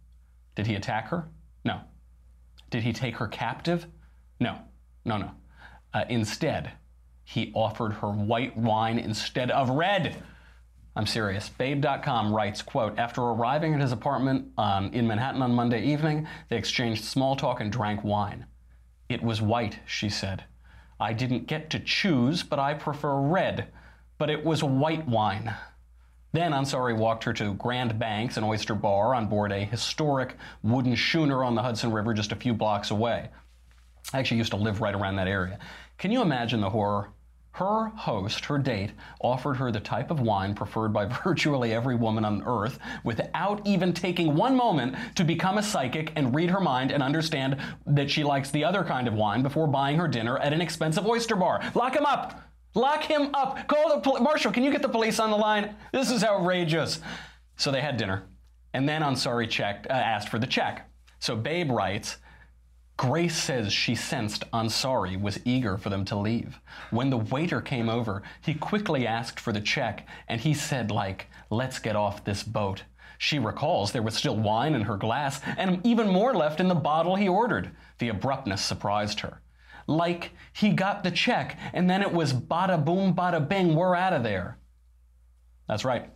Did 0.55 0.67
he 0.67 0.75
attack 0.75 1.07
her? 1.07 1.29
No. 1.63 1.79
Did 2.69 2.83
he 2.83 2.93
take 2.93 3.15
her 3.15 3.27
captive? 3.27 3.87
No. 4.39 4.59
No, 5.05 5.17
no. 5.17 5.31
Uh, 5.93 6.03
instead, 6.09 6.73
he 7.31 7.49
offered 7.55 7.93
her 7.93 8.09
white 8.09 8.57
wine 8.57 8.99
instead 8.99 9.51
of 9.51 9.69
red. 9.69 10.21
I'm 10.97 11.07
serious. 11.07 11.47
Babe.com 11.47 12.35
writes, 12.35 12.61
quote, 12.61 12.99
after 12.99 13.21
arriving 13.21 13.73
at 13.73 13.79
his 13.79 13.93
apartment 13.93 14.49
um, 14.57 14.91
in 14.91 15.07
Manhattan 15.07 15.41
on 15.41 15.53
Monday 15.53 15.81
evening, 15.81 16.27
they 16.49 16.57
exchanged 16.57 17.05
small 17.05 17.37
talk 17.37 17.61
and 17.61 17.71
drank 17.71 18.03
wine. 18.03 18.47
It 19.07 19.23
was 19.23 19.41
white, 19.41 19.79
she 19.85 20.09
said. 20.09 20.43
I 20.99 21.13
didn't 21.13 21.47
get 21.47 21.69
to 21.69 21.79
choose, 21.79 22.43
but 22.43 22.59
I 22.59 22.73
prefer 22.73 23.15
red. 23.15 23.69
But 24.17 24.29
it 24.29 24.43
was 24.43 24.61
white 24.61 25.07
wine. 25.07 25.55
Then 26.33 26.51
Ansari 26.51 26.97
walked 26.97 27.23
her 27.23 27.33
to 27.33 27.53
Grand 27.53 27.97
Banks, 27.97 28.35
an 28.35 28.43
oyster 28.43 28.75
bar 28.75 29.15
on 29.15 29.27
board 29.27 29.53
a 29.53 29.63
historic 29.63 30.35
wooden 30.63 30.97
schooner 30.97 31.45
on 31.45 31.55
the 31.55 31.61
Hudson 31.61 31.93
River 31.93 32.13
just 32.13 32.33
a 32.33 32.37
few 32.37 32.53
blocks 32.53 32.91
away. 32.91 33.29
I 34.11 34.19
actually 34.19 34.37
used 34.37 34.51
to 34.51 34.57
live 34.57 34.81
right 34.81 34.93
around 34.93 35.15
that 35.15 35.29
area. 35.29 35.59
Can 35.97 36.11
you 36.11 36.21
imagine 36.21 36.59
the 36.59 36.69
horror? 36.69 37.11
Her 37.53 37.87
host, 37.89 38.45
her 38.45 38.57
date, 38.57 38.91
offered 39.19 39.55
her 39.55 39.71
the 39.71 39.79
type 39.79 40.09
of 40.09 40.21
wine 40.21 40.55
preferred 40.55 40.93
by 40.93 41.05
virtually 41.23 41.73
every 41.73 41.95
woman 41.95 42.23
on 42.23 42.43
earth 42.45 42.79
without 43.03 43.65
even 43.67 43.93
taking 43.93 44.35
one 44.35 44.55
moment 44.55 44.95
to 45.15 45.23
become 45.23 45.57
a 45.57 45.63
psychic 45.63 46.13
and 46.15 46.33
read 46.33 46.49
her 46.49 46.61
mind 46.61 46.91
and 46.91 47.03
understand 47.03 47.57
that 47.85 48.09
she 48.09 48.23
likes 48.23 48.51
the 48.51 48.63
other 48.63 48.83
kind 48.83 49.07
of 49.07 49.13
wine 49.13 49.43
before 49.43 49.67
buying 49.67 49.97
her 49.97 50.07
dinner 50.07 50.37
at 50.37 50.53
an 50.53 50.61
expensive 50.61 51.05
oyster 51.05 51.35
bar. 51.35 51.61
Lock 51.75 51.95
him 51.95 52.05
up! 52.05 52.41
Lock 52.73 53.03
him 53.03 53.29
up! 53.33 53.67
Call 53.67 53.89
the 53.89 53.99
pol- 53.99 54.21
Marshall, 54.21 54.53
can 54.53 54.63
you 54.63 54.71
get 54.71 54.81
the 54.81 54.89
police 54.89 55.19
on 55.19 55.29
the 55.29 55.37
line? 55.37 55.75
This 55.91 56.09
is 56.09 56.23
outrageous. 56.23 57.01
So 57.57 57.69
they 57.71 57.81
had 57.81 57.97
dinner. 57.97 58.23
And 58.73 58.87
then 58.87 59.01
Ansari 59.01 59.49
checked, 59.49 59.87
uh, 59.87 59.93
asked 59.93 60.29
for 60.29 60.39
the 60.39 60.47
check. 60.47 60.89
So 61.19 61.35
Babe 61.35 61.69
writes, 61.69 62.17
Grace 63.01 63.35
says 63.35 63.73
she 63.73 63.95
sensed 63.95 64.43
Ansari 64.51 65.19
was 65.19 65.39
eager 65.43 65.75
for 65.75 65.89
them 65.89 66.05
to 66.05 66.15
leave. 66.15 66.59
When 66.91 67.09
the 67.09 67.17
waiter 67.17 67.59
came 67.59 67.89
over, 67.89 68.21
he 68.41 68.53
quickly 68.53 69.07
asked 69.07 69.39
for 69.39 69.51
the 69.51 69.59
check 69.59 70.07
and 70.27 70.39
he 70.39 70.53
said, 70.53 70.91
like, 70.91 71.25
let's 71.49 71.79
get 71.79 71.95
off 71.95 72.23
this 72.23 72.43
boat. 72.43 72.83
She 73.17 73.39
recalls 73.39 73.91
there 73.91 74.03
was 74.03 74.13
still 74.13 74.37
wine 74.37 74.75
in 74.75 74.83
her 74.83 74.97
glass 74.97 75.41
and 75.57 75.83
even 75.83 76.09
more 76.09 76.35
left 76.35 76.59
in 76.59 76.67
the 76.67 76.75
bottle 76.75 77.15
he 77.15 77.27
ordered. 77.27 77.71
The 77.97 78.09
abruptness 78.09 78.63
surprised 78.63 79.21
her. 79.21 79.41
Like 79.87 80.33
he 80.53 80.69
got 80.69 81.03
the 81.03 81.09
check 81.09 81.57
and 81.73 81.89
then 81.89 82.03
it 82.03 82.13
was 82.13 82.33
bada 82.33 82.85
boom, 82.85 83.15
bada 83.15 83.49
bing, 83.49 83.73
we're 83.73 83.95
out 83.95 84.13
of 84.13 84.21
there. 84.21 84.59
That's 85.67 85.83
right. 85.83 86.07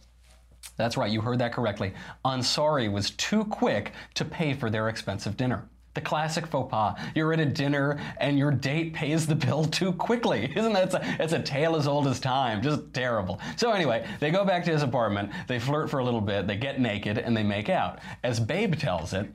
That's 0.77 0.98
right, 0.98 1.12
you 1.12 1.22
heard 1.22 1.39
that 1.39 1.51
correctly. 1.54 1.96
Ansari 2.24 2.92
was 2.92 3.10
too 3.10 3.44
quick 3.46 3.94
to 4.13 4.24
pay 4.24 4.54
for 4.54 4.70
their 4.70 4.88
expensive 4.88 5.36
dinner. 5.36 5.68
The 5.96 6.02
classic 6.02 6.46
faux 6.46 6.70
pas. 6.70 7.00
You're 7.16 7.34
at 7.34 7.40
a 7.40 7.46
dinner 7.46 8.00
and 8.20 8.38
your 8.38 8.52
date 8.52 8.94
pays 8.94 9.25
the 9.25 9.36
bill 9.36 9.66
too 9.66 9.94
quickly. 9.94 10.52
Isn't 10.56 10.74
that 10.74 10.94
a, 10.94 11.24
it's 11.24 11.34
a 11.34 11.42
tale 11.42 11.75
as 11.75 11.88
old 11.88 12.06
as 12.08 12.20
time? 12.20 12.62
Just 12.62 12.94
terrible. 12.94 13.40
So 13.56 13.72
anyway, 13.72 14.08
they 14.20 14.30
go 14.30 14.46
back 14.46 14.66
to 14.66 14.72
his 14.72 14.84
apartment, 14.84 15.32
they 15.48 15.58
flirt 15.58 15.90
for 15.90 16.00
a 16.00 16.04
little 16.04 16.22
bit, 16.22 16.48
they 16.48 16.58
get 16.58 16.80
naked, 16.80 17.18
and 17.18 17.36
they 17.36 17.44
make 17.44 17.70
out. 17.70 18.00
As 18.24 18.40
Babe 18.40 18.75
tells 18.75 19.14
it, 19.14 19.28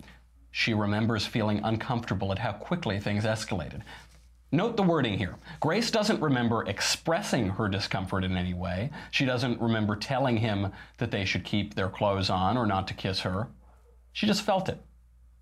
she 0.50 0.74
remembers 0.74 1.26
feeling 1.26 1.60
uncomfortable 1.64 2.30
at 2.30 2.38
how 2.38 2.52
quickly 2.52 3.00
things 3.00 3.24
escalated. 3.24 3.82
Note 4.52 4.76
the 4.76 4.82
wording 4.82 5.16
here. 5.16 5.36
Grace 5.60 5.92
doesn't 5.92 6.20
remember 6.20 6.64
expressing 6.64 7.50
her 7.50 7.68
discomfort 7.68 8.24
in 8.24 8.36
any 8.36 8.52
way. 8.52 8.90
She 9.12 9.24
doesn't 9.24 9.60
remember 9.60 9.94
telling 9.94 10.38
him 10.38 10.72
that 10.98 11.12
they 11.12 11.24
should 11.24 11.44
keep 11.44 11.74
their 11.74 11.88
clothes 11.88 12.30
on 12.30 12.56
or 12.56 12.66
not 12.66 12.88
to 12.88 12.94
kiss 12.94 13.20
her. 13.20 13.48
She 14.12 14.26
just 14.26 14.42
felt 14.42 14.68
it. 14.68 14.80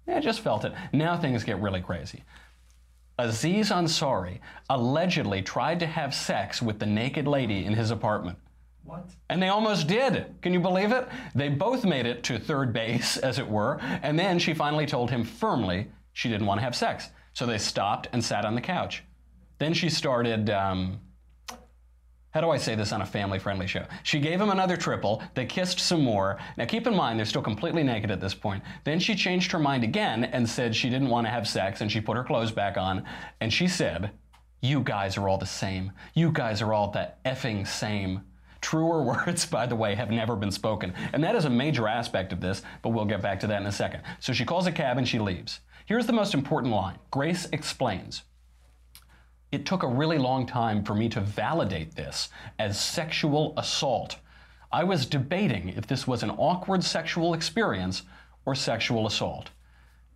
I 0.09 0.21
just 0.21 0.41
felt 0.41 0.65
it. 0.65 0.73
Now 0.93 1.17
things 1.17 1.45
get 1.45 1.61
really 1.61 1.81
crazy. 1.81 2.25
Aziz 3.19 3.71
Ansari 3.71 4.39
allegedly 4.71 5.43
tried 5.43 5.81
to 5.81 5.87
have 5.87 6.15
sex 6.15 6.63
with 6.63 6.79
the 6.79 6.87
naked 6.87 7.27
lady 7.27 7.65
in 7.65 7.75
his 7.75 7.91
apartment. 7.91 8.39
What? 8.85 9.11
And 9.29 9.43
they 9.43 9.49
almost 9.49 9.87
did. 9.87 10.35
Can 10.41 10.55
you 10.55 10.61
believe 10.61 10.93
it? 10.93 11.07
They 11.35 11.49
both 11.49 11.85
made 11.85 12.07
it 12.07 12.23
to 12.25 12.39
third 12.39 12.73
base, 12.73 13.17
as 13.19 13.39
it 13.39 13.47
were, 13.47 13.79
and 14.03 14.19
then 14.19 14.39
she 14.39 14.55
finally 14.55 14.87
told 14.87 15.11
him 15.11 15.25
firmly 15.25 15.91
she 16.13 16.29
didn't 16.29 16.47
want 16.47 16.59
to 16.59 16.65
have 16.65 16.75
sex. 16.75 17.11
So 17.35 17.45
they 17.45 17.59
stopped 17.59 18.09
and 18.13 18.25
sat 18.25 18.45
on 18.45 18.55
the 18.55 18.61
couch. 18.61 19.05
Then 19.59 19.75
she 19.75 19.89
started 19.91 20.49
um, 20.49 21.01
how 22.39 22.43
do 22.43 22.51
I 22.53 22.57
say 22.57 22.77
this 22.77 22.93
on 22.93 23.03
a 23.03 23.05
family 23.05 23.41
friendly 23.41 23.67
show? 23.67 23.85
She 24.05 24.21
gave 24.21 24.41
him 24.41 24.51
another 24.51 24.77
triple. 24.77 25.25
They 25.35 25.45
kissed 25.45 25.81
some 25.81 26.05
more. 26.05 26.39
Now, 26.57 26.67
keep 26.67 26.87
in 26.87 26.95
mind, 26.95 27.19
they're 27.19 27.27
still 27.27 27.43
completely 27.43 27.83
naked 27.83 28.13
at 28.13 28.21
this 28.21 28.33
point. 28.33 28.63
Then 28.85 29.01
she 29.01 29.17
changed 29.17 29.51
her 29.51 29.59
mind 29.59 29.83
again 29.83 30.23
and 30.23 30.49
said 30.49 30.77
she 30.77 30.89
didn't 30.89 31.09
want 31.09 31.27
to 31.27 31.33
have 31.33 31.49
sex 31.49 31.81
and 31.81 31.91
she 31.91 32.01
put 32.01 32.17
her 32.17 32.23
clothes 32.23 32.53
back 32.53 32.77
on. 32.77 33.03
And 33.41 33.53
she 33.53 33.67
said, 33.67 34.13
You 34.63 34.83
guys 34.83 35.17
are 35.17 35.29
all 35.29 35.37
the 35.37 35.47
same. 35.47 35.91
You 36.15 36.31
guys 36.31 36.63
are 36.63 36.73
all 36.73 36.93
the 36.93 37.11
effing 37.27 37.67
same. 37.67 38.21
Truer 38.61 39.03
words, 39.27 39.45
by 39.45 39.67
the 39.67 39.75
way, 39.75 39.97
have 39.97 40.13
never 40.13 40.37
been 40.37 40.53
spoken. 40.53 40.95
And 41.13 41.25
that 41.25 41.35
is 41.35 41.45
a 41.45 41.51
major 41.51 41.89
aspect 41.89 42.33
of 42.33 42.41
this, 42.41 42.63
but 42.83 42.91
we'll 42.91 43.05
get 43.05 43.21
back 43.21 43.41
to 43.41 43.49
that 43.49 43.61
in 43.61 43.67
a 43.67 43.73
second. 43.73 44.03
So 44.21 44.33
she 44.33 44.45
calls 44.45 44.69
a 44.69 44.71
cab 44.71 44.97
and 44.97 45.09
she 45.09 45.19
leaves. 45.19 45.59
Here's 45.87 46.07
the 46.07 46.13
most 46.13 46.35
important 46.35 46.73
line 46.73 47.01
Grace 47.11 47.49
explains 47.53 48.23
it 49.51 49.65
took 49.65 49.83
a 49.83 49.89
really 49.89 50.19
long 50.19 50.47
time 50.47 50.85
for 50.85 50.95
me 50.95 51.09
to 51.09 51.21
validate 51.21 51.95
this 51.95 52.29
as 52.59 52.79
sexual 52.81 53.55
assault. 53.57 54.17
I 54.71 54.85
was 54.85 55.07
debating 55.07 55.71
if 55.71 55.87
this 55.87 56.07
was 56.07 56.23
an 56.23 56.31
awkward 56.31 56.85
sexual 56.85 57.33
experience 57.33 58.03
or 58.45 58.55
sexual 58.55 59.07
assault. 59.07 59.51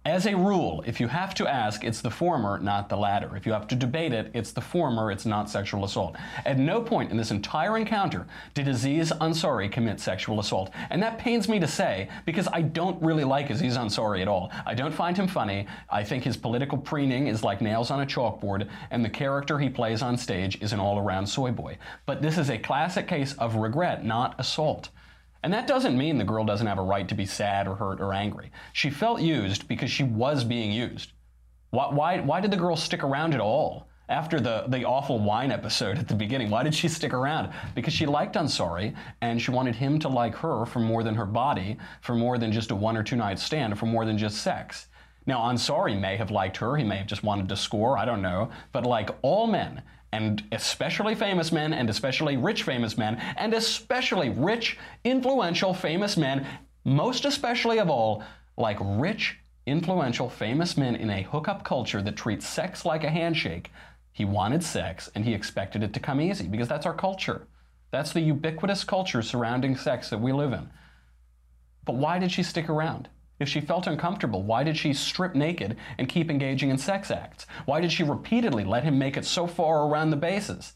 As 0.05 0.27
a 0.27 0.35
rule, 0.35 0.83
if 0.85 0.99
you 0.99 1.07
have 1.07 1.33
to 1.37 1.47
ask, 1.47 1.85
it's 1.85 2.01
the 2.01 2.11
former, 2.11 2.59
not 2.59 2.89
the 2.89 2.97
latter. 2.97 3.37
If 3.37 3.47
you 3.47 3.53
have 3.53 3.69
to 3.69 3.77
debate 3.77 4.13
it, 4.13 4.33
it's 4.35 4.51
the 4.51 4.61
former, 4.61 5.13
it's 5.13 5.25
not 5.25 5.49
sexual 5.49 5.85
assault. 5.85 6.17
At 6.45 6.59
no 6.59 6.83
point 6.83 7.13
in 7.13 7.17
this 7.17 7.31
entire 7.31 7.77
encounter 7.77 8.27
did 8.53 8.67
Aziz 8.67 9.13
Ansari 9.13 9.71
commit 9.71 10.01
sexual 10.01 10.41
assault. 10.41 10.73
And 10.91 11.01
that 11.05 11.19
pains 11.19 11.49
me 11.49 11.61
to 11.61 11.69
say 11.69 12.09
because 12.27 12.49
I 12.53 12.63
don't 12.63 13.01
really 13.01 13.23
like 13.23 13.51
Aziz 13.51 13.77
Ansari 13.77 14.23
at 14.23 14.27
all. 14.27 14.51
I 14.67 14.75
don't 14.75 14.93
find 14.93 15.17
him 15.17 15.29
funny. 15.29 15.69
I 15.89 16.03
think 16.03 16.25
his 16.25 16.37
political 16.37 16.79
preening 16.79 17.29
is 17.29 17.45
like 17.45 17.61
nails 17.61 17.93
on 17.93 18.01
a 18.01 18.07
chalkboard, 18.07 18.69
and 18.91 19.05
the 19.05 19.09
character 19.09 19.57
he 19.61 19.69
plays 19.69 20.03
on 20.03 20.19
stage 20.19 20.61
is 20.61 20.73
an 20.73 20.81
all 20.81 20.99
around 20.99 21.29
soy 21.29 21.53
boy. 21.53 21.79
But 22.07 22.23
this 22.23 22.39
is 22.39 22.51
a 22.51 22.59
classic 22.59 23.07
case 23.07 23.35
of 23.35 23.55
regret, 23.55 24.05
not 24.05 24.35
assault. 24.41 24.89
And 25.43 25.53
that 25.53 25.67
doesn't 25.67 25.99
mean 25.99 26.19
the 26.19 26.25
girl 26.25 26.45
doesn't 26.45 26.67
have 26.67 26.79
a 26.79 26.83
right 26.83 27.09
to 27.09 27.15
be 27.15 27.27
sad 27.27 27.67
or 27.67 27.75
hurt 27.75 28.01
or 28.01 28.15
angry. 28.15 28.53
She 28.73 28.91
felt 28.91 29.21
used 29.21 29.67
because 29.67 29.91
she 29.91 30.05
was 30.05 30.45
being 30.45 30.71
used. 30.71 31.13
Why, 31.71 31.89
why, 31.93 32.21
why 32.21 32.41
did 32.41 32.51
the 32.51 32.57
girl 32.57 32.77
stick 32.77 33.03
around 33.03 33.35
at 33.35 33.41
all? 33.41 33.89
After 34.09 34.41
the, 34.41 34.65
the 34.69 34.85
awful 34.85 35.19
wine 35.19 35.51
episode 35.51 35.99
at 35.99 36.07
the 36.07 36.15
beginning, 36.15 36.51
why 36.51 36.63
did 36.63 36.75
she 36.75 36.87
stick 36.87 37.15
around? 37.15 37.51
Because 37.75 37.95
she 37.95 38.05
liked 38.05 38.37
Ansari 38.37 38.95
and 39.21 39.41
she 39.41 39.51
wanted 39.51 39.75
him 39.75 39.99
to 40.01 40.09
like 40.09 40.35
her 40.37 40.67
for 40.67 40.81
more 40.81 41.03
than 41.03 41.15
her 41.15 41.25
body, 41.25 41.79
for 42.03 42.15
more 42.15 42.37
than 42.37 42.53
just 42.53 42.71
a 42.71 42.77
one 42.77 42.97
or 42.97 43.03
two 43.03 43.17
night 43.17 43.39
stand, 43.39 43.79
for 43.79 43.87
more 43.87 44.05
than 44.05 44.19
just 44.19 44.43
sex. 44.43 44.89
Now, 45.25 45.41
Ansari 45.43 45.99
may 45.99 46.17
have 46.17 46.31
liked 46.31 46.57
her, 46.59 46.77
he 46.77 46.85
may 46.85 46.97
have 46.99 47.07
just 47.07 47.23
wanted 47.23 47.49
to 47.49 47.57
score, 47.57 47.97
I 47.97 48.05
don't 48.05 48.23
know, 48.23 48.51
but 48.73 48.85
like 48.85 49.11
all 49.23 49.47
men, 49.47 49.83
and 50.13 50.45
especially 50.53 51.15
famous 51.15 51.51
men, 51.51 51.73
and 51.73 51.89
especially 51.89 52.37
rich 52.37 52.63
famous 52.63 52.99
men, 52.99 53.17
and 53.37 53.55
especially 53.55 54.29
rich, 54.29 54.79
influential 55.05 55.73
famous 55.73 56.17
men, 56.17 56.47
most 56.85 57.25
especially 57.25 57.79
of 57.79 57.89
all, 57.89 58.23
like 58.57 58.77
rich, 58.81 59.39
influential 59.67 60.29
famous 60.29 60.77
men 60.77 60.97
in 60.97 61.09
a 61.09 61.23
hookup 61.23 61.65
culture 61.65 62.03
that 62.03 62.17
treats 62.17 62.47
sex 62.47 62.85
like 62.85 63.05
a 63.05 63.11
handshake. 63.11 63.71
He 64.13 64.25
wanted 64.25 64.63
sex 64.63 65.11
and 65.15 65.25
he 65.25 65.33
expected 65.33 65.83
it 65.83 65.95
to 65.95 66.01
come 66.01 66.21
easy 66.21 66.47
because 66.47 66.69
that's 66.69 66.87
our 66.87 66.95
culture. 66.95 67.47
That's 67.91 68.13
the 68.13 68.21
ubiquitous 68.21 68.85
culture 68.85 69.23
surrounding 69.23 69.77
sex 69.77 70.11
that 70.11 70.21
we 70.21 70.33
live 70.33 70.53
in. 70.53 70.69
But 71.85 71.97
why 71.97 72.19
did 72.19 72.33
she 72.33 72.43
stick 72.43 72.69
around? 72.69 73.09
If 73.43 73.49
she 73.49 73.61
felt 73.61 73.89
uncomfortable, 73.89 74.45
why 74.45 74.63
did 74.63 74.77
she 74.77 74.93
strip 74.93 75.35
naked 75.35 75.77
and 75.99 76.09
keep 76.09 76.31
engaging 76.31 76.71
in 76.71 76.79
sex 76.79 77.11
acts? 77.11 77.45
Why 77.65 77.81
did 77.81 77.91
she 77.91 78.05
repeatedly 78.05 78.63
let 78.63 78.85
him 78.85 79.01
make 79.01 79.17
it 79.17 79.25
so 79.25 79.49
far 79.49 79.89
around 79.89 80.11
the 80.11 80.17
bases? 80.17 80.75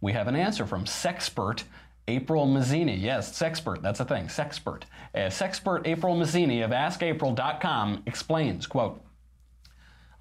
We 0.00 0.12
have 0.12 0.26
an 0.26 0.34
answer 0.34 0.66
from 0.66 0.84
sexpert 0.84 1.62
April 2.08 2.48
Masini. 2.48 3.00
Yes, 3.00 3.38
sexpert, 3.38 3.82
that's 3.82 4.00
a 4.00 4.04
thing, 4.04 4.26
sexpert. 4.26 4.82
Uh, 5.14 5.28
sexpert 5.28 5.86
April 5.86 6.16
Masini 6.16 6.64
of 6.64 6.72
AskApril.com 6.72 8.02
explains, 8.06 8.66
quote, 8.66 9.00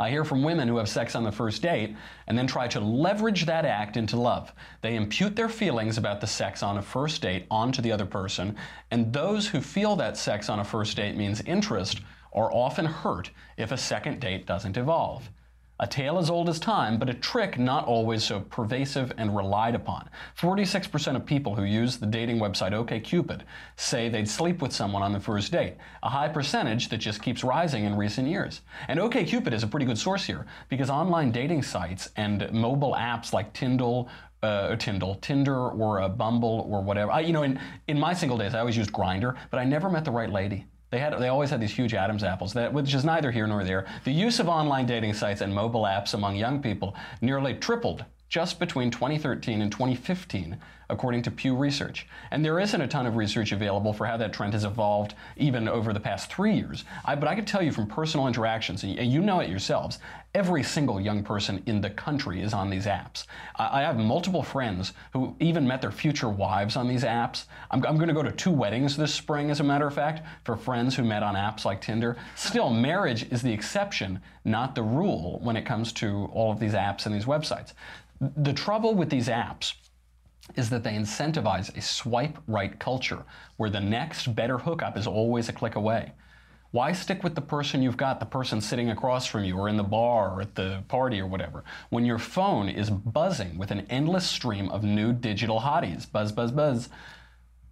I 0.01 0.10
hear 0.10 0.25
from 0.25 0.41
women 0.41 0.67
who 0.67 0.77
have 0.77 0.89
sex 0.89 1.13
on 1.13 1.24
the 1.24 1.31
first 1.31 1.62
date 1.62 1.96
and 2.25 2.36
then 2.36 2.48
try 2.48 2.67
to 2.70 2.79
leverage 2.79 3.46
that 3.46 3.65
act 3.65 3.98
into 3.98 4.17
love. 4.17 4.51
They 4.81 4.96
impute 4.96 5.36
their 5.36 5.48
feelings 5.48 6.00
about 6.00 6.22
the 6.22 6.25
sex 6.25 6.63
on 6.63 6.79
a 6.79 6.81
first 6.81 7.22
date 7.22 7.46
onto 7.51 7.84
the 7.84 7.91
other 7.91 8.08
person, 8.08 8.55
and 8.89 9.13
those 9.13 9.48
who 9.48 9.62
feel 9.62 9.96
that 9.98 10.17
sex 10.17 10.50
on 10.50 10.60
a 10.60 10.63
first 10.63 10.98
date 10.98 11.15
means 11.15 11.41
interest 11.41 12.01
are 12.34 12.51
often 12.51 12.86
hurt 12.86 13.29
if 13.58 13.72
a 13.72 13.77
second 13.77 14.20
date 14.20 14.48
doesn't 14.48 14.75
evolve. 14.75 15.29
A 15.81 15.88
tale 15.88 16.19
as 16.19 16.29
old 16.29 16.47
as 16.47 16.59
time, 16.59 17.00
but 17.00 17.09
a 17.09 17.13
trick 17.15 17.57
not 17.57 17.85
always 17.85 18.23
so 18.23 18.41
pervasive 18.41 19.11
and 19.17 19.35
relied 19.35 19.73
upon. 19.73 20.07
46% 20.39 21.15
of 21.15 21.25
people 21.25 21.55
who 21.55 21.63
use 21.63 21.97
the 21.97 22.05
dating 22.05 22.38
website 22.38 22.71
OkCupid 22.71 23.41
say 23.77 24.07
they'd 24.07 24.29
sleep 24.29 24.61
with 24.61 24.71
someone 24.71 25.01
on 25.01 25.11
the 25.11 25.19
first 25.19 25.51
date, 25.51 25.77
a 26.03 26.09
high 26.09 26.27
percentage 26.27 26.89
that 26.89 27.00
just 27.00 27.23
keeps 27.23 27.43
rising 27.43 27.85
in 27.85 27.95
recent 27.95 28.27
years. 28.27 28.61
And 28.89 29.00
OkCupid 29.00 29.53
is 29.53 29.63
a 29.63 29.67
pretty 29.67 29.88
good 29.88 29.97
source 29.97 30.23
here 30.23 30.45
because 30.69 30.91
online 30.91 31.31
dating 31.31 31.63
sites 31.63 32.11
and 32.15 32.51
mobile 32.51 32.93
apps 32.93 33.33
like 33.33 33.51
Tyndall, 33.53 34.07
uh, 34.43 34.75
Tinder 34.75 35.69
or 35.69 36.01
a 36.01 36.09
Bumble 36.09 36.67
or 36.69 36.81
whatever. 36.81 37.11
I, 37.11 37.21
you 37.21 37.33
know, 37.33 37.41
in, 37.41 37.59
in 37.88 38.00
my 38.00 38.13
single 38.13 38.38
days, 38.38 38.53
I 38.53 38.59
always 38.59 38.77
used 38.77 38.91
Grindr, 38.91 39.35
but 39.50 39.59
I 39.59 39.65
never 39.65 39.89
met 39.89 40.05
the 40.05 40.11
right 40.11 40.29
lady. 40.29 40.67
They 40.91 41.00
had 41.00 41.17
they 41.19 41.29
always 41.29 41.50
had 41.50 41.62
these 41.62 41.74
huge 41.74 41.93
Adam's 41.93 42.24
apples, 42.24 42.53
that, 42.53 42.71
which 42.71 42.93
is 42.93 43.05
neither 43.05 43.31
here 43.31 43.48
nor 43.48 43.63
there. 43.63 43.88
The 44.03 44.12
use 44.12 44.39
of 44.39 44.48
online 44.48 44.86
dating 44.86 45.13
sites 45.13 45.41
and 45.41 45.53
mobile 45.53 45.83
apps 45.83 46.13
among 46.13 46.36
young 46.36 46.62
people 46.62 46.95
nearly 47.21 47.53
tripled 47.55 48.05
just 48.27 48.60
between 48.60 48.89
2013 48.89 49.62
and 49.62 49.69
2015, 49.71 50.57
according 50.89 51.21
to 51.21 51.29
Pew 51.31 51.53
Research. 51.53 52.07
And 52.31 52.45
there 52.45 52.62
isn't 52.62 52.79
a 52.79 52.88
ton 52.88 53.05
of 53.05 53.17
research 53.17 53.51
available 53.51 53.91
for 53.91 54.05
how 54.05 54.15
that 54.17 54.31
trend 54.31 54.53
has 54.53 54.63
evolved 54.63 55.15
even 55.36 55.67
over 55.67 55.91
the 55.91 56.00
past 56.00 56.31
three 56.31 56.53
years. 56.53 56.86
I, 57.03 57.15
but 57.15 57.27
I 57.27 57.36
can 57.36 57.43
tell 57.43 57.62
you 57.62 57.74
from 57.74 57.88
personal 57.88 58.27
interactions, 58.27 58.83
and 58.83 59.12
you 59.12 59.21
know 59.21 59.41
it 59.41 59.50
yourselves, 59.50 60.00
every 60.33 60.63
single 60.63 61.00
young 61.00 61.23
person 61.23 61.61
in 61.65 61.81
the 61.81 61.89
country 61.89 62.41
is 62.41 62.53
on 62.53 62.69
these 62.69 62.85
apps. 62.85 63.25
I, 63.57 63.81
have 63.81 63.97
multiple 63.97 64.43
friends 64.43 64.93
who 65.11 65.35
even 65.39 65.67
met 65.67 65.81
their 65.81 65.91
future 65.91 66.29
wives 66.29 66.75
on 66.75 66.88
these 66.88 67.03
apps. 67.03 67.45
I'm, 67.69 67.85
I'm 67.85 67.97
going 67.97 68.07
to 68.07 68.13
go 68.13 68.23
to 68.23 68.31
two 68.31 68.51
weddings 68.51 68.95
this 68.95 69.13
spring, 69.13 69.51
as 69.51 69.59
a 69.59 69.63
matter 69.63 69.88
of 69.88 69.93
fact, 69.93 70.25
for 70.45 70.55
friends 70.55 70.95
who 70.95 71.03
met 71.03 71.23
on 71.23 71.35
apps 71.35 71.65
like 71.65 71.81
Tinder. 71.81 72.17
Still, 72.35 72.69
marriage 72.69 73.29
is 73.31 73.41
the 73.41 73.51
exception, 73.51 74.21
not 74.45 74.73
the 74.73 74.83
rule, 74.83 75.39
when 75.43 75.57
it 75.57 75.65
comes 75.65 75.91
to 75.93 76.29
all 76.33 76.51
of 76.51 76.59
these 76.59 76.73
apps 76.73 77.05
and 77.05 77.13
these 77.13 77.25
websites. 77.25 77.73
The 78.38 78.53
trouble 78.53 78.95
with 78.95 79.09
these 79.09 79.27
apps 79.27 79.73
is 80.55 80.69
that 80.69 80.83
they 80.83 80.93
incentivize 80.93 81.75
a 81.77 81.81
swipe 81.81 82.38
right 82.47 82.77
culture 82.79 83.23
where 83.57 83.69
the 83.69 83.79
next 83.79 84.33
better 84.35 84.57
hookup 84.57 84.97
is 84.97 85.07
always 85.07 85.50
a 85.50 85.53
click 85.53 85.75
away. 85.75 86.13
Why 86.71 86.93
stick 86.93 87.21
with 87.21 87.35
the 87.35 87.41
person 87.41 87.81
you've 87.81 87.97
got, 87.97 88.21
the 88.21 88.25
person 88.25 88.61
sitting 88.61 88.89
across 88.89 89.25
from 89.25 89.43
you, 89.43 89.57
or 89.57 89.67
in 89.67 89.75
the 89.75 89.83
bar, 89.83 90.33
or 90.33 90.41
at 90.41 90.55
the 90.55 90.83
party, 90.87 91.19
or 91.19 91.27
whatever, 91.27 91.65
when 91.89 92.05
your 92.05 92.17
phone 92.17 92.69
is 92.69 92.89
buzzing 92.89 93.57
with 93.57 93.71
an 93.71 93.85
endless 93.89 94.25
stream 94.25 94.69
of 94.69 94.83
new 94.83 95.11
digital 95.11 95.59
hotties? 95.59 96.09
Buzz, 96.09 96.31
buzz, 96.31 96.51
buzz. 96.51 96.89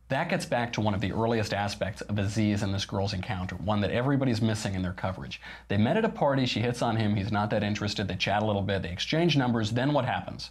That 0.10 0.28
gets 0.28 0.46
back 0.46 0.74
to 0.74 0.82
one 0.82 0.94
of 0.94 1.02
the 1.02 1.14
earliest 1.14 1.54
aspects 1.54 2.02
of 2.02 2.20
Aziz 2.20 2.62
and 2.62 2.74
this 2.74 2.84
girl's 2.84 3.14
encounter, 3.14 3.56
one 3.56 3.80
that 3.82 3.92
everybody's 3.92 4.42
missing 4.42 4.74
in 4.74 4.82
their 4.82 4.92
coverage. 4.92 5.40
They 5.70 5.78
met 5.78 5.98
at 5.98 6.04
a 6.04 6.10
party, 6.10 6.46
she 6.46 6.60
hits 6.60 6.82
on 6.82 6.98
him, 6.98 7.16
he's 7.16 7.32
not 7.32 7.52
that 7.52 7.64
interested, 7.64 8.08
they 8.08 8.16
chat 8.16 8.44
a 8.44 8.46
little 8.46 8.64
bit, 8.64 8.82
they 8.82 8.92
exchange 8.92 9.38
numbers, 9.38 9.72
then 9.72 9.94
what 9.94 10.06
happens? 10.06 10.50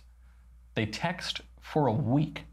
They 0.75 0.87
text 0.87 1.43
for 1.61 1.88
a 1.88 1.93
week. 1.93 2.45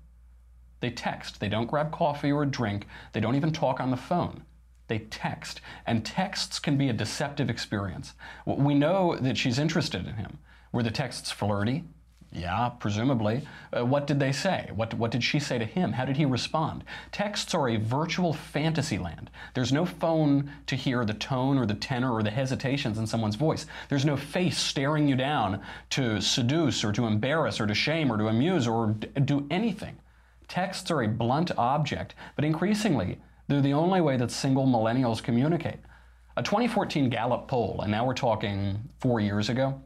They 0.82 0.90
text. 0.90 1.40
They 1.40 1.48
don't 1.48 1.70
grab 1.70 1.92
coffee 1.92 2.32
or 2.32 2.44
a 2.44 2.48
drink. 2.48 2.88
They 3.14 3.20
don't 3.20 3.36
even 3.36 3.54
talk 3.54 3.80
on 3.80 3.92
the 3.92 3.98
phone. 3.98 4.44
They 4.88 5.00
text. 5.00 5.62
And 5.86 6.06
texts 6.06 6.60
can 6.60 6.78
be 6.78 6.90
a 6.90 6.94
deceptive 6.94 7.50
experience. 7.50 8.14
We 8.46 8.76
know 8.76 9.16
that 9.16 9.38
she's 9.38 9.60
interested 9.60 10.08
in 10.08 10.16
him. 10.16 10.38
Were 10.72 10.84
the 10.84 10.92
texts 10.92 11.32
flirty? 11.32 11.84
Yeah, 12.36 12.70
presumably. 12.80 13.48
Uh, 13.72 13.86
what 13.86 14.08
did 14.08 14.20
they 14.20 14.34
say? 14.34 14.70
What, 14.76 14.94
what 14.96 15.12
did 15.12 15.24
she 15.24 15.40
say 15.40 15.58
to 15.58 15.66
him? 15.66 15.94
How 15.94 16.04
did 16.04 16.18
he 16.18 16.26
respond? 16.26 16.84
Texts 17.14 17.54
are 17.54 17.70
a 17.70 17.78
virtual 17.78 18.34
fantasy 18.34 18.98
land. 18.98 19.30
There's 19.54 19.72
no 19.72 19.86
phone 19.86 20.52
to 20.68 20.76
hear 20.76 21.06
the 21.06 21.14
tone 21.14 21.58
or 21.58 21.66
the 21.66 21.76
tenor 21.76 22.14
or 22.14 22.24
the 22.24 22.32
hesitations 22.32 22.98
in 22.98 23.08
someone's 23.08 23.38
voice. 23.38 23.66
There's 23.88 24.04
no 24.04 24.18
face 24.18 24.58
staring 24.58 25.08
you 25.08 25.16
down 25.16 25.62
to 25.92 26.20
seduce 26.20 26.84
or 26.84 26.92
to 26.92 27.06
embarrass 27.06 27.62
or 27.62 27.68
to 27.68 27.74
shame 27.74 28.12
or 28.12 28.18
to 28.18 28.28
amuse 28.28 28.68
or 28.68 28.88
do 28.88 29.48
anything. 29.50 29.96
Texts 30.50 30.92
are 30.92 31.04
a 31.04 31.08
blunt 31.08 31.52
object, 31.58 32.16
but 32.36 32.44
increasingly, 32.44 33.18
they're 33.48 33.62
the 33.62 33.74
only 33.74 34.02
way 34.02 34.18
that 34.18 34.32
single 34.32 34.66
millennials 34.66 35.22
communicate. 35.22 35.80
A 36.38 36.44
2014 36.44 37.10
Gallup 37.10 37.48
poll, 37.48 37.80
and 37.82 37.92
now 37.92 38.06
we're 38.06 38.14
talking 38.14 38.78
four 39.00 39.20
years 39.20 39.50
ago, 39.50 39.82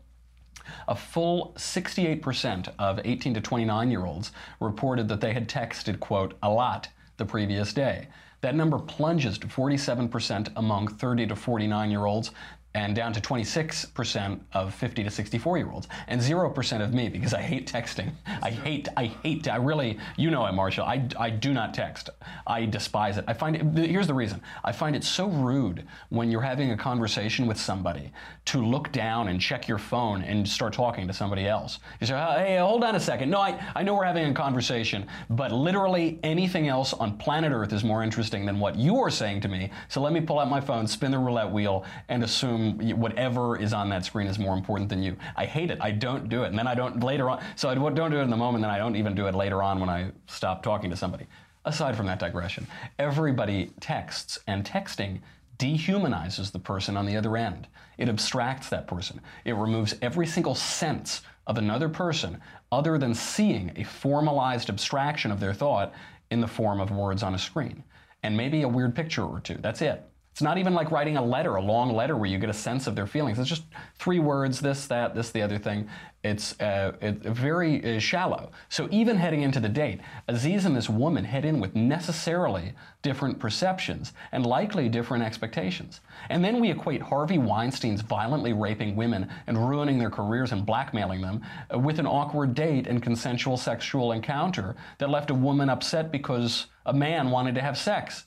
a 0.88 0.96
full 0.96 1.54
68% 1.58 2.70
of 2.80 3.00
18 3.04 3.34
to 3.34 3.42
29 3.42 3.92
year 3.92 4.06
olds 4.06 4.32
reported 4.60 5.08
that 5.08 5.22
they 5.22 5.34
had 5.34 5.48
texted, 5.48 6.00
quote, 6.00 6.36
a 6.44 6.50
lot 6.50 6.88
the 7.18 7.26
previous 7.26 7.74
day. 7.74 8.08
That 8.42 8.56
number 8.56 8.80
plunges 8.80 9.38
to 9.40 9.48
47% 9.48 10.50
among 10.56 10.88
30 10.88 11.28
to 11.28 11.36
49 11.36 11.92
year 11.92 12.06
olds 12.06 12.32
and 12.80 12.96
down 12.96 13.12
to 13.12 13.20
26% 13.20 14.40
of 14.54 14.74
50 14.74 15.04
to 15.04 15.12
64 15.12 15.58
year 15.58 15.70
olds 15.70 15.88
and 16.08 16.22
0% 16.22 16.82
of 16.82 16.94
me 16.94 17.10
because 17.10 17.34
I 17.34 17.42
hate 17.42 17.70
texting. 17.70 18.12
I 18.42 18.52
hate, 18.52 18.88
I 18.96 19.06
hate, 19.06 19.50
I 19.50 19.58
really, 19.58 20.00
you 20.16 20.32
know 20.32 20.46
it, 20.46 20.54
Marshall. 20.54 20.86
I, 20.86 21.06
I 21.20 21.30
do 21.30 21.54
not 21.54 21.74
text. 21.74 22.10
I 22.48 22.66
despise 22.66 23.18
it. 23.18 23.26
I 23.28 23.34
find 23.34 23.56
it, 23.58 23.90
here's 23.90 24.08
the 24.08 24.14
reason. 24.14 24.42
I 24.64 24.72
find 24.72 24.96
it 24.96 25.04
so 25.04 25.28
rude 25.28 25.86
when 26.08 26.32
you're 26.32 26.42
having 26.42 26.72
a 26.72 26.78
conversation 26.78 27.48
with 27.48 27.60
somebody 27.60 28.12
to 28.46 28.66
look 28.66 28.92
down 28.94 29.28
and 29.28 29.42
check 29.42 29.68
your 29.68 29.78
phone 29.78 30.22
and 30.22 30.48
start 30.48 30.72
talking 30.72 31.06
to 31.08 31.14
somebody 31.14 31.48
else. 31.48 31.80
You 32.00 32.08
say, 32.08 32.14
oh, 32.14 32.40
hey, 32.40 32.58
hold 32.58 32.84
on 32.86 32.96
a 32.96 33.00
second. 33.00 33.30
No, 33.30 33.42
I, 33.42 33.62
I 33.76 33.84
know 33.84 33.94
we're 33.94 34.06
having 34.06 34.26
a 34.26 34.34
conversation, 34.34 35.06
but 35.30 35.52
literally 35.52 36.18
anything 36.24 36.70
else 36.70 36.94
on 36.94 37.18
planet 37.18 37.52
Earth 37.52 37.74
is 37.74 37.84
more 37.84 38.04
interesting 38.04 38.46
than 38.46 38.58
what 38.58 38.76
you 38.76 38.98
are 39.00 39.10
saying 39.10 39.42
to 39.42 39.50
me. 39.50 39.70
So 39.90 40.02
let 40.02 40.14
me 40.14 40.22
pull 40.22 40.40
out 40.40 40.50
my 40.50 40.62
phone, 40.62 40.88
spin 40.88 41.12
the 41.12 41.20
roulette 41.20 41.52
wheel, 41.52 41.84
and 42.08 42.24
assume 42.24 42.69
whatever 42.72 43.58
is 43.58 43.74
on 43.74 43.90
that 43.90 44.06
screen 44.06 44.28
is 44.28 44.40
more 44.40 44.56
important 44.56 44.90
than 44.90 45.04
you. 45.04 45.16
I 45.36 45.46
hate 45.46 45.72
it. 45.72 45.80
I 45.82 45.92
don't 45.92 46.30
do 46.30 46.44
it. 46.44 46.48
And 46.48 46.58
then 46.58 46.68
I 46.68 46.76
don't 46.76 47.04
later 47.04 47.30
on. 47.30 47.44
So 47.56 47.70
I 47.70 47.76
don't 47.76 47.96
do 48.12 48.20
it 48.20 48.24
in 48.24 48.30
the 48.30 48.38
moment, 48.38 48.64
and 48.64 48.64
then 48.66 48.72
I 48.72 48.78
don't 48.78 48.96
even 48.96 49.16
do 49.16 49.28
it 49.28 49.36
later 49.36 49.62
on 49.62 49.80
when 49.80 49.90
I 49.90 50.12
stop 50.28 50.64
talking 50.64 50.90
to 50.90 50.96
somebody. 50.96 51.28
Aside 51.66 51.96
from 51.96 52.06
that 52.08 52.20
digression, 52.20 52.66
everybody 52.98 53.72
texts, 53.80 54.40
and 54.48 54.64
texting 54.64 55.20
dehumanizes 55.58 56.52
the 56.52 56.60
person 56.60 56.96
on 56.96 57.06
the 57.06 57.18
other 57.18 57.36
end. 57.36 57.68
It 57.98 58.08
abstracts 58.08 58.70
that 58.70 58.88
person. 58.88 59.20
It 59.44 59.56
removes 59.56 59.96
every 60.02 60.26
single 60.26 60.56
sense 60.56 61.22
of 61.48 61.58
another 61.58 61.90
person 61.90 62.40
other 62.72 62.98
than 62.98 63.14
seeing 63.14 63.74
a 63.76 63.84
formalized 63.84 64.70
abstraction 64.70 65.32
of 65.32 65.40
their 65.40 65.54
thought 65.54 65.94
in 66.32 66.40
the 66.40 66.48
form 66.48 66.80
of 66.80 66.92
words 66.92 67.24
on 67.24 67.36
a 67.36 67.40
screen. 67.40 67.84
And 68.24 68.38
maybe 68.38 68.62
a 68.62 68.68
weird 68.68 68.96
picture 68.96 69.24
or 69.24 69.40
two. 69.42 69.56
That's 69.56 69.82
it. 69.82 70.10
It's 70.40 70.44
not 70.46 70.58
even 70.58 70.74
like 70.74 70.90
writing 70.90 71.18
a 71.18 71.22
letter, 71.22 71.58
a 71.58 71.62
long 71.62 71.94
letter 71.94 72.16
where 72.16 72.30
you 72.30 72.40
get 72.40 72.50
a 72.50 72.54
sense 72.54 72.88
of 72.88 72.96
their 72.96 73.06
feelings. 73.06 73.38
It's 73.40 73.50
just 73.50 73.66
three 73.98 74.20
words, 74.20 74.62
this, 74.62 74.88
that, 74.88 75.14
this, 75.14 75.32
the 75.32 75.42
other 75.42 75.58
thing. 75.58 75.90
It's, 76.24 76.58
uh, 76.62 76.94
it's 77.02 77.28
very 77.28 77.98
uh, 77.98 78.00
shallow. 78.00 78.54
So 78.70 78.88
even 78.90 79.18
heading 79.18 79.42
into 79.42 79.60
the 79.60 79.68
date, 79.68 80.00
Aziz 80.30 80.64
and 80.64 80.74
this 80.74 80.88
woman 80.88 81.26
head 81.26 81.44
in 81.44 81.60
with 81.60 81.76
necessarily 81.76 82.72
different 83.02 83.38
perceptions 83.38 84.14
and 84.32 84.46
likely 84.46 84.88
different 84.88 85.26
expectations. 85.26 86.00
And 86.30 86.42
then 86.42 86.62
we 86.62 86.72
equate 86.72 87.02
Harvey 87.02 87.38
Weinstein's 87.38 88.00
violently 88.00 88.54
raping 88.54 88.96
women 88.96 89.28
and 89.48 89.58
ruining 89.58 90.00
their 90.00 90.10
careers 90.10 90.54
and 90.54 90.66
blackmailing 90.66 91.20
them 91.20 91.42
uh, 91.74 91.78
with 91.78 92.00
an 92.00 92.08
awkward 92.08 92.54
date 92.54 92.88
and 92.88 93.04
consensual 93.04 93.58
sexual 93.58 94.14
encounter 94.14 94.78
that 95.00 95.10
left 95.10 95.32
a 95.32 95.36
woman 95.36 95.70
upset 95.70 96.14
because 96.14 96.68
a 96.86 96.94
man 96.94 97.30
wanted 97.30 97.56
to 97.56 97.62
have 97.62 97.78
sex 97.78 98.24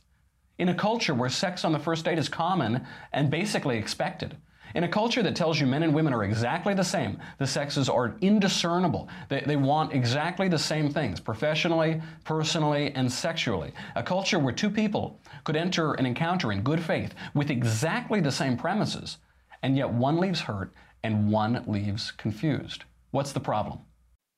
in 0.59 0.69
a 0.69 0.75
culture 0.75 1.15
where 1.15 1.29
sex 1.29 1.65
on 1.65 1.73
the 1.73 1.79
first 1.79 2.05
date 2.05 2.19
is 2.19 2.29
common 2.29 2.87
and 3.13 3.31
basically 3.31 3.79
expected. 3.79 4.37
In 4.75 4.85
a 4.85 4.89
culture 4.89 5.23
that 5.23 5.37
tells 5.37 5.61
you 5.61 5.67
men 5.67 5.83
and 5.83 5.95
women 5.95 6.15
are 6.15 6.25
exactly 6.25 6.73
the 6.73 6.85
same, 6.85 7.19
the 7.39 7.47
sexes 7.47 7.91
are 7.91 8.17
indiscernible. 8.23 9.09
They, 9.29 9.43
they 9.47 9.57
want 9.57 9.93
exactly 9.93 10.49
the 10.49 10.59
same 10.59 10.91
things, 10.91 11.21
professionally, 11.21 12.01
personally, 12.25 12.91
and 12.95 13.13
sexually. 13.13 13.73
A 13.97 14.03
culture 14.03 14.39
where 14.39 14.55
two 14.55 14.71
people 14.71 15.21
could 15.45 15.57
enter 15.57 15.93
an 15.95 16.07
encounter 16.07 16.53
in 16.53 16.63
good 16.63 16.81
faith 16.81 17.15
with 17.35 17.51
exactly 17.51 18.21
the 18.21 18.33
same 18.33 18.57
premises, 18.57 19.19
and 19.63 19.77
yet 19.77 19.91
one 19.91 20.17
leaves 20.17 20.41
hurt 20.41 20.73
and 21.03 21.31
one 21.31 21.65
leaves 21.67 22.11
confused. 22.13 22.85
What's 23.11 23.33
the 23.33 23.41
problem? 23.41 23.81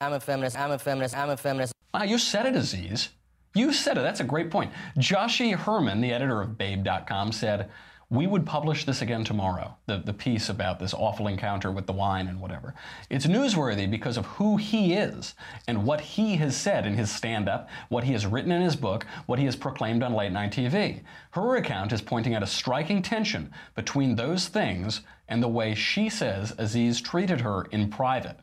I'm 0.00 0.14
a 0.14 0.20
feminist, 0.20 0.59
I'm 0.59 0.72
a 0.72 0.79
feminist, 0.79 1.16
I'm 1.16 1.31
a 1.31 1.37
feminist. 1.37 1.72
Ah, 1.92 2.03
you 2.03 2.18
said 2.18 2.46
it, 2.46 2.57
Aziz. 2.57 3.11
You 3.55 3.73
said 3.73 3.97
it. 3.97 4.03
That's 4.03 4.21
a 4.21 4.25
great 4.25 4.51
point. 4.51 4.73
Joshi 4.99 5.57
Herrmann, 5.57 6.01
the 6.01 6.12
editor 6.12 6.40
of 6.40 6.59
Babe.com, 6.59 7.33
said, 7.33 7.71
we 8.11 8.27
would 8.27 8.45
publish 8.45 8.85
this 8.85 9.01
again 9.03 9.25
tomorrow, 9.25 9.77
the, 9.87 9.99
the 9.99 10.12
piece 10.12 10.49
about 10.49 10.79
this 10.79 10.95
awful 10.95 11.27
encounter 11.27 11.73
with 11.73 11.87
the 11.87 11.93
wine 11.93 12.29
and 12.29 12.40
whatever. 12.40 12.75
It's 13.11 13.27
newsworthy 13.27 13.90
because 13.90 14.17
of 14.17 14.27
who 14.27 14.57
he 14.57 14.93
is 14.93 15.35
and 15.67 15.85
what 15.85 16.01
he 16.01 16.37
has 16.37 16.57
said 16.57 16.87
in 16.87 16.95
his 16.95 17.11
stand 17.11 17.49
up, 17.49 17.69
what 17.88 18.05
he 18.05 18.12
has 18.12 18.27
written 18.27 18.53
in 18.53 18.61
his 18.61 18.77
book, 18.77 19.07
what 19.27 19.38
he 19.38 19.47
has 19.47 19.57
proclaimed 19.57 20.03
on 20.03 20.14
late 20.14 20.33
night 20.33 20.53
TV. 20.53 21.03
Her 21.31 21.57
account 21.57 21.93
is 21.93 22.03
pointing 22.03 22.35
out 22.35 22.43
a 22.43 22.47
striking 22.47 23.03
tension 23.03 23.51
between 23.75 24.14
those 24.14 24.49
things 24.49 25.01
and 25.29 25.43
the 25.43 25.49
way 25.49 25.75
she 25.75 26.09
says 26.09 26.55
Aziz 26.59 27.01
treated 27.01 27.40
her 27.40 27.64
in 27.71 27.90
private. 27.90 28.38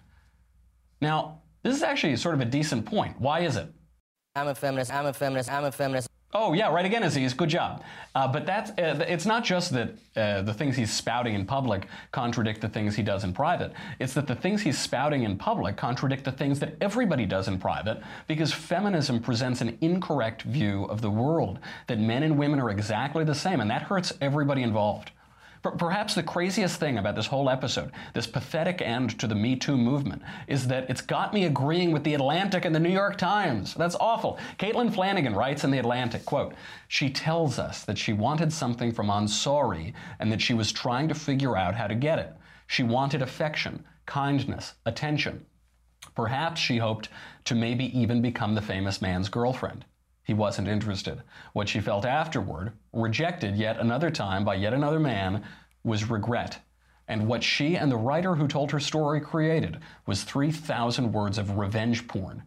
Now, 1.00 1.42
this 1.64 1.76
is 1.76 1.84
actually 1.84 2.16
sort 2.18 2.36
of 2.36 2.42
a 2.42 2.46
decent 2.46 2.86
point. 2.86 3.22
Why 3.22 3.42
is 3.42 3.56
it? 3.56 3.72
I'm 4.34 4.48
a 4.48 4.56
feminist. 4.56 4.94
I'm 4.94 5.06
a 5.06 5.14
feminist. 5.14 5.52
I'm 5.52 5.66
a 5.66 5.72
feminist. 5.74 6.08
Oh 6.34 6.54
yeah, 6.54 6.72
right 6.72 6.86
again, 6.86 7.04
Aziz. 7.04 7.34
Good 7.34 7.50
job. 7.50 7.84
Uh, 8.16 8.30
but 8.30 8.46
that's 8.46 8.72
uh, 8.72 9.06
it's 9.06 9.26
not 9.26 9.44
just 9.44 9.74
that 9.74 9.90
uh, 10.16 10.42
the 10.44 10.54
things 10.54 10.78
he's 10.78 10.90
spouting 10.90 11.36
in 11.36 11.46
public 11.46 11.88
contradict 12.14 12.62
the 12.62 12.70
things 12.70 12.96
he 12.96 13.04
does 13.04 13.26
in 13.26 13.34
private. 13.34 13.74
It's 14.00 14.14
that 14.14 14.28
the 14.28 14.36
things 14.36 14.62
he's 14.62 14.80
spouting 14.80 15.24
in 15.24 15.38
public 15.38 15.76
contradict 15.76 16.24
the 16.24 16.32
things 16.32 16.62
that 16.62 16.76
everybody 16.80 17.26
does 17.26 17.50
in 17.50 17.60
private 17.60 18.02
because 18.30 18.54
feminism 18.54 19.20
presents 19.20 19.60
an 19.60 19.78
incorrect 19.82 20.44
view 20.44 20.86
of 20.86 21.02
the 21.02 21.12
world 21.12 21.60
that 21.88 22.00
men 22.00 22.24
and 22.24 22.38
women 22.38 22.62
are 22.62 22.70
exactly 22.70 23.26
the 23.26 23.36
same, 23.36 23.60
and 23.60 23.70
that 23.70 23.82
hurts 23.82 24.14
everybody 24.22 24.64
involved. 24.64 25.12
Perhaps 25.64 26.16
the 26.16 26.24
craziest 26.24 26.80
thing 26.80 26.98
about 26.98 27.16
this 27.16 27.28
whole 27.28 27.48
episode, 27.48 27.92
this 28.16 28.26
pathetic 28.26 28.82
end 28.82 29.20
to 29.20 29.28
the 29.28 29.36
Me 29.36 29.56
Too 29.56 29.78
movement, 29.78 30.24
is 30.48 30.68
that 30.68 30.90
it's 30.90 31.02
got 31.02 31.36
me 31.36 31.46
agreeing 31.46 31.92
with 31.92 32.04
The 32.04 32.16
Atlantic 32.16 32.66
and 32.66 32.74
The 32.74 32.80
New 32.80 32.90
York 32.90 33.16
Times. 33.18 33.76
That's 33.76 33.96
awful. 34.00 34.40
Caitlin 34.58 34.92
Flanagan 34.92 35.36
writes 35.36 35.64
in 35.64 35.70
The 35.70 35.78
Atlantic, 35.78 36.26
quote, 36.26 36.56
She 36.88 37.12
tells 37.12 37.60
us 37.60 37.84
that 37.86 38.00
she 38.00 38.12
wanted 38.12 38.52
something 38.52 38.92
from 38.92 39.08
Ansari 39.08 39.94
and 40.20 40.32
that 40.32 40.42
she 40.42 40.56
was 40.56 40.72
trying 40.72 41.08
to 41.10 41.16
figure 41.16 41.56
out 41.56 41.76
how 41.76 41.86
to 41.86 41.96
get 41.96 42.18
it. 42.18 42.34
She 42.66 42.82
wanted 42.82 43.22
affection, 43.22 43.86
kindness, 44.08 44.74
attention. 44.88 45.46
Perhaps 46.16 46.60
she 46.60 46.78
hoped 46.78 47.10
to 47.46 47.54
maybe 47.54 47.98
even 47.98 48.22
become 48.22 48.56
the 48.56 48.62
famous 48.62 49.00
man's 49.00 49.30
girlfriend. 49.30 49.86
He 50.24 50.34
wasn't 50.34 50.68
interested. 50.68 51.24
What 51.54 51.68
she 51.68 51.80
felt 51.80 52.06
afterward, 52.06 52.74
rejected 52.94 53.56
yet 53.56 53.80
another 53.80 54.12
time 54.12 54.44
by 54.44 54.56
yet 54.56 54.74
another 54.74 55.00
man, 55.00 55.44
was 55.84 56.10
regret. 56.10 56.60
And 57.08 57.28
what 57.28 57.44
she 57.44 57.76
and 57.76 57.92
the 57.92 57.98
writer 57.98 58.36
who 58.36 58.48
told 58.48 58.72
her 58.72 58.80
story 58.80 59.20
created 59.20 59.80
was 60.06 60.24
3,000 60.24 61.12
words 61.12 61.38
of 61.38 61.58
revenge 61.58 62.08
porn. 62.08 62.44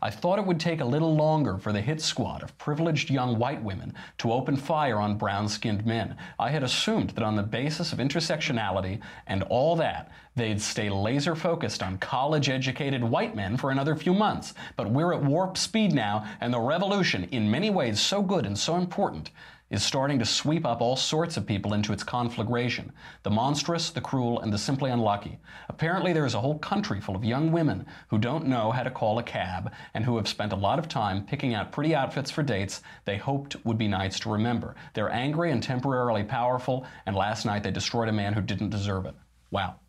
I 0.00 0.10
thought 0.10 0.38
it 0.38 0.46
would 0.46 0.60
take 0.60 0.80
a 0.80 0.84
little 0.84 1.14
longer 1.14 1.58
for 1.58 1.72
the 1.72 1.80
hit 1.80 2.00
squad 2.00 2.42
of 2.42 2.56
privileged 2.58 3.10
young 3.10 3.38
white 3.38 3.62
women 3.62 3.94
to 4.18 4.32
open 4.32 4.56
fire 4.56 4.98
on 4.98 5.18
brown 5.18 5.48
skinned 5.48 5.84
men. 5.84 6.16
I 6.38 6.50
had 6.50 6.62
assumed 6.62 7.10
that 7.10 7.24
on 7.24 7.36
the 7.36 7.42
basis 7.42 7.92
of 7.92 7.98
intersectionality 7.98 9.00
and 9.26 9.42
all 9.44 9.76
that, 9.76 10.10
they'd 10.36 10.60
stay 10.60 10.88
laser 10.88 11.34
focused 11.34 11.82
on 11.82 11.98
college 11.98 12.48
educated 12.48 13.02
white 13.02 13.34
men 13.34 13.56
for 13.56 13.70
another 13.70 13.96
few 13.96 14.14
months. 14.14 14.54
But 14.76 14.90
we're 14.90 15.12
at 15.12 15.22
warp 15.22 15.56
speed 15.58 15.92
now, 15.92 16.26
and 16.40 16.52
the 16.52 16.60
revolution, 16.60 17.24
in 17.24 17.50
many 17.50 17.70
ways 17.70 18.00
so 18.00 18.22
good 18.22 18.46
and 18.46 18.58
so 18.58 18.76
important, 18.76 19.30
is 19.70 19.82
starting 19.82 20.18
to 20.18 20.24
sweep 20.24 20.64
up 20.64 20.80
all 20.80 20.96
sorts 20.96 21.36
of 21.36 21.46
people 21.46 21.74
into 21.74 21.92
its 21.92 22.02
conflagration 22.02 22.92
the 23.22 23.30
monstrous, 23.30 23.90
the 23.90 24.00
cruel, 24.00 24.40
and 24.40 24.52
the 24.52 24.58
simply 24.58 24.90
unlucky. 24.90 25.38
Apparently, 25.68 26.12
there 26.12 26.26
is 26.26 26.34
a 26.34 26.40
whole 26.40 26.58
country 26.58 27.00
full 27.00 27.16
of 27.16 27.24
young 27.24 27.52
women 27.52 27.86
who 28.08 28.18
don't 28.18 28.46
know 28.46 28.70
how 28.70 28.82
to 28.82 28.90
call 28.90 29.18
a 29.18 29.22
cab 29.22 29.72
and 29.94 30.04
who 30.04 30.16
have 30.16 30.28
spent 30.28 30.52
a 30.52 30.56
lot 30.56 30.78
of 30.78 30.88
time 30.88 31.24
picking 31.26 31.54
out 31.54 31.72
pretty 31.72 31.94
outfits 31.94 32.30
for 32.30 32.42
dates 32.42 32.82
they 33.04 33.16
hoped 33.16 33.56
would 33.64 33.78
be 33.78 33.88
nights 33.88 34.18
to 34.20 34.30
remember. 34.30 34.74
They're 34.94 35.10
angry 35.10 35.50
and 35.50 35.62
temporarily 35.62 36.24
powerful, 36.24 36.86
and 37.06 37.14
last 37.14 37.44
night 37.44 37.62
they 37.62 37.70
destroyed 37.70 38.08
a 38.08 38.12
man 38.12 38.32
who 38.32 38.40
didn't 38.40 38.70
deserve 38.70 39.06
it. 39.06 39.14
Wow 39.50 39.80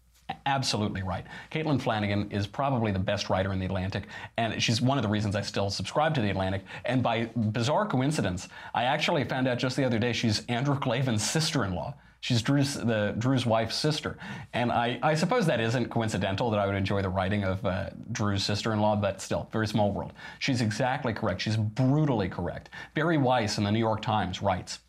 absolutely 0.46 1.04
right. 1.04 1.26
Caitlin 1.52 1.82
Flanagan 1.82 2.30
is 2.32 2.48
probably 2.48 2.92
the 2.92 3.00
best 3.00 3.30
writer 3.30 3.54
in 3.54 3.60
The 3.60 3.66
Atlantic, 3.66 4.08
and 4.38 4.62
she's 4.62 4.82
one 4.82 4.98
of 4.98 5.02
the 5.04 5.10
reasons 5.10 5.36
I 5.36 5.42
still 5.42 5.70
subscribe 5.70 6.14
to 6.16 6.22
The 6.22 6.30
Atlantic. 6.30 6.64
And 6.86 7.02
by 7.04 7.26
bizarre 7.36 7.86
coincidence, 7.86 8.50
I 8.74 8.84
actually 8.84 9.24
found 9.24 9.48
out 9.48 9.58
just 9.58 9.76
the 9.76 9.84
other 9.84 10.00
day 10.00 10.14
she's 10.14 10.46
Andrew 10.48 10.78
Klavan's 10.78 11.28
sister-in-law. 11.28 11.94
She's 12.22 12.42
Drew's, 12.42 12.74
the, 12.74 13.16
Drew's 13.18 13.46
wife's 13.46 13.76
sister. 13.76 14.18
And 14.54 14.72
I, 14.72 15.00
I, 15.02 15.16
suppose 15.16 15.46
that 15.46 15.62
isn't 15.62 15.90
coincidental 15.90 16.50
that 16.52 16.60
I 16.60 16.66
would 16.66 16.76
enjoy 16.76 17.02
the 17.02 17.10
writing 17.10 17.46
of 17.46 17.66
uh, 17.66 17.92
Drew's 18.12 18.44
sister 18.44 18.74
in 18.74 18.82
law, 18.82 18.98
but 18.98 19.22
still, 19.22 19.48
very 19.54 19.68
small 19.68 19.94
world. 19.94 20.12
She's 20.40 20.60
exactly 20.60 21.14
correct. 21.14 21.42
She's 21.42 21.56
brutally 21.56 22.28
correct. 22.28 22.72
Bari 22.94 23.18
Weiss 23.18 23.58
in 23.58 23.64
the 23.64 23.72
New 23.72 23.80
York 23.80 24.02
Times 24.02 24.42
writes 24.42 24.80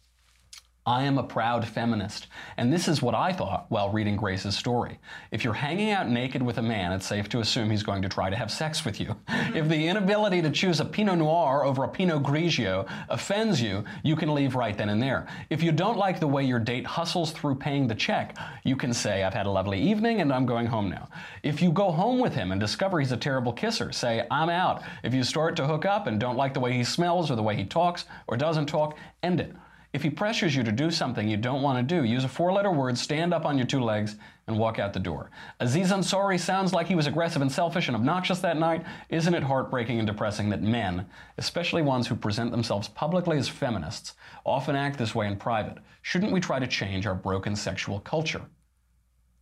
I 0.86 1.02
am 1.02 1.18
a 1.18 1.22
proud 1.22 1.68
feminist. 1.68 2.26
And 2.56 2.72
this 2.72 2.88
is 2.88 3.02
what 3.02 3.14
I 3.14 3.34
thought 3.34 3.66
while 3.68 3.90
reading 3.90 4.16
Grace's 4.16 4.56
story. 4.56 4.98
If 5.30 5.44
you're 5.44 5.52
hanging 5.52 5.90
out 5.90 6.08
naked 6.08 6.42
with 6.42 6.56
a 6.56 6.62
man, 6.62 6.92
it's 6.92 7.06
safe 7.06 7.28
to 7.30 7.40
assume 7.40 7.70
he's 7.70 7.82
going 7.82 8.00
to 8.00 8.08
try 8.08 8.30
to 8.30 8.36
have 8.36 8.50
sex 8.50 8.84
with 8.84 8.98
you. 8.98 9.14
Mm-hmm. 9.28 9.56
if 9.56 9.68
the 9.68 9.88
inability 9.88 10.40
to 10.42 10.50
choose 10.50 10.80
a 10.80 10.84
Pinot 10.84 11.18
Noir 11.18 11.64
over 11.64 11.84
a 11.84 11.88
Pinot 11.88 12.22
Grigio 12.22 12.88
offends 13.08 13.60
you, 13.60 13.84
you 14.02 14.16
can 14.16 14.34
leave 14.34 14.54
right 14.54 14.76
then 14.76 14.88
and 14.88 15.02
there. 15.02 15.26
If 15.50 15.62
you 15.62 15.70
don't 15.70 15.98
like 15.98 16.18
the 16.18 16.26
way 16.26 16.44
your 16.44 16.58
date 16.58 16.86
hustles 16.86 17.32
through 17.32 17.56
paying 17.56 17.86
the 17.86 17.94
check, 17.94 18.36
you 18.64 18.74
can 18.74 18.94
say, 18.94 19.22
I've 19.22 19.34
had 19.34 19.46
a 19.46 19.50
lovely 19.50 19.80
evening 19.80 20.22
and 20.22 20.32
I'm 20.32 20.46
going 20.46 20.66
home 20.66 20.88
now. 20.88 21.08
If 21.42 21.60
you 21.60 21.72
go 21.72 21.90
home 21.90 22.18
with 22.18 22.34
him 22.34 22.52
and 22.52 22.60
discover 22.60 23.00
he's 23.00 23.12
a 23.12 23.16
terrible 23.16 23.52
kisser, 23.52 23.92
say, 23.92 24.26
I'm 24.30 24.48
out. 24.48 24.82
If 25.04 25.12
you 25.12 25.24
start 25.24 25.56
to 25.56 25.66
hook 25.66 25.84
up 25.84 26.06
and 26.06 26.18
don't 26.18 26.36
like 26.36 26.54
the 26.54 26.60
way 26.60 26.72
he 26.72 26.84
smells 26.84 27.30
or 27.30 27.36
the 27.36 27.42
way 27.42 27.54
he 27.54 27.64
talks 27.64 28.06
or 28.28 28.36
doesn't 28.36 28.66
talk, 28.66 28.96
end 29.22 29.40
it. 29.40 29.54
If 29.92 30.04
he 30.04 30.10
pressures 30.10 30.54
you 30.54 30.62
to 30.62 30.70
do 30.70 30.92
something 30.92 31.28
you 31.28 31.36
don't 31.36 31.62
want 31.62 31.76
to 31.78 31.94
do, 31.94 32.04
use 32.04 32.22
a 32.22 32.28
four 32.28 32.52
letter 32.52 32.70
word, 32.70 32.96
stand 32.96 33.34
up 33.34 33.44
on 33.44 33.58
your 33.58 33.66
two 33.66 33.80
legs, 33.80 34.14
and 34.46 34.56
walk 34.56 34.78
out 34.78 34.92
the 34.92 35.00
door. 35.00 35.30
Aziz 35.58 35.90
Ansari 35.90 36.38
sounds 36.38 36.72
like 36.72 36.86
he 36.86 36.94
was 36.94 37.08
aggressive 37.08 37.42
and 37.42 37.50
selfish 37.50 37.88
and 37.88 37.96
obnoxious 37.96 38.38
that 38.40 38.56
night. 38.56 38.84
Isn't 39.08 39.34
it 39.34 39.42
heartbreaking 39.42 39.98
and 39.98 40.06
depressing 40.06 40.48
that 40.50 40.62
men, 40.62 41.06
especially 41.38 41.82
ones 41.82 42.06
who 42.06 42.14
present 42.14 42.52
themselves 42.52 42.86
publicly 42.86 43.36
as 43.36 43.48
feminists, 43.48 44.14
often 44.46 44.76
act 44.76 44.96
this 44.96 45.14
way 45.14 45.26
in 45.26 45.36
private? 45.36 45.78
Shouldn't 46.02 46.32
we 46.32 46.40
try 46.40 46.60
to 46.60 46.68
change 46.68 47.06
our 47.06 47.14
broken 47.14 47.56
sexual 47.56 47.98
culture? 48.00 48.42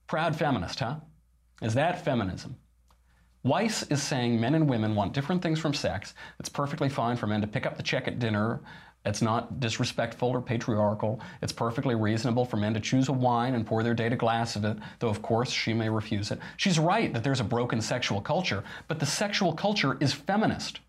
Proud 0.06 0.34
feminist, 0.34 0.80
huh? 0.80 0.96
Is 1.61 1.74
that 1.74 2.04
feminism? 2.04 2.56
Weiss 3.44 3.84
is 3.84 4.02
saying 4.02 4.40
men 4.40 4.54
and 4.54 4.68
women 4.68 4.94
want 4.94 5.12
different 5.12 5.42
things 5.42 5.61
from 5.61 5.72
sex. 5.72 6.14
It's 6.40 6.48
perfectly 6.48 6.88
fine 6.88 7.16
for 7.16 7.26
men 7.26 7.40
to 7.40 7.46
pick 7.46 7.66
up 7.66 7.76
the 7.76 7.82
check 7.82 8.08
at 8.08 8.18
dinner 8.18 8.61
it's 9.04 9.22
not 9.22 9.61
disrespectful 9.61 10.28
or 10.28 10.42
patriarchal. 10.42 11.20
It's 11.40 11.52
perfectly 11.52 11.94
reasonable 11.94 12.44
for 12.44 12.56
men 12.56 12.74
to 12.74 12.80
choose 12.80 13.08
a 13.08 13.12
wine 13.12 13.54
and 13.54 13.66
pour 13.66 13.82
their 13.82 13.94
date 13.94 14.12
a 14.12 14.16
glass 14.16 14.56
of 14.56 14.64
it, 14.64 14.76
though 14.98 15.08
of 15.08 15.22
course 15.22 15.50
she 15.50 15.72
may 15.72 15.88
refuse 15.88 16.30
it. 16.30 16.40
She's 16.56 16.78
right 16.78 17.12
that 17.12 17.24
there's 17.24 17.40
a 17.40 17.44
broken 17.44 17.80
sexual 17.80 18.20
culture, 18.20 18.64
but 18.87 18.98
the 18.98 19.06
sexual 19.06 19.54
culture 19.54 19.96
is 20.00 20.12
feminist. 20.12 20.80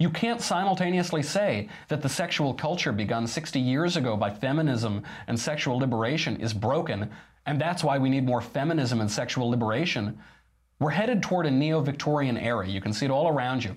You 0.00 0.08
can't 0.08 0.40
simultaneously 0.40 1.22
say 1.22 1.68
that 1.88 2.00
the 2.00 2.08
sexual 2.08 2.54
culture 2.54 2.90
begun 2.90 3.26
60 3.26 3.60
years 3.60 3.96
ago 3.96 4.16
by 4.16 4.30
feminism 4.30 5.02
and 5.26 5.38
sexual 5.38 5.78
liberation 5.78 6.40
is 6.40 6.54
broken, 6.54 7.10
and 7.44 7.60
that's 7.60 7.84
why 7.84 7.98
we 7.98 8.08
need 8.08 8.24
more 8.24 8.40
feminism 8.40 9.02
and 9.02 9.10
sexual 9.10 9.50
liberation. 9.50 10.18
We're 10.78 10.90
headed 10.90 11.22
toward 11.22 11.44
a 11.44 11.50
neo 11.50 11.82
Victorian 11.82 12.38
era. 12.38 12.66
You 12.66 12.80
can 12.80 12.94
see 12.94 13.04
it 13.04 13.10
all 13.10 13.28
around 13.28 13.62
you. 13.62 13.76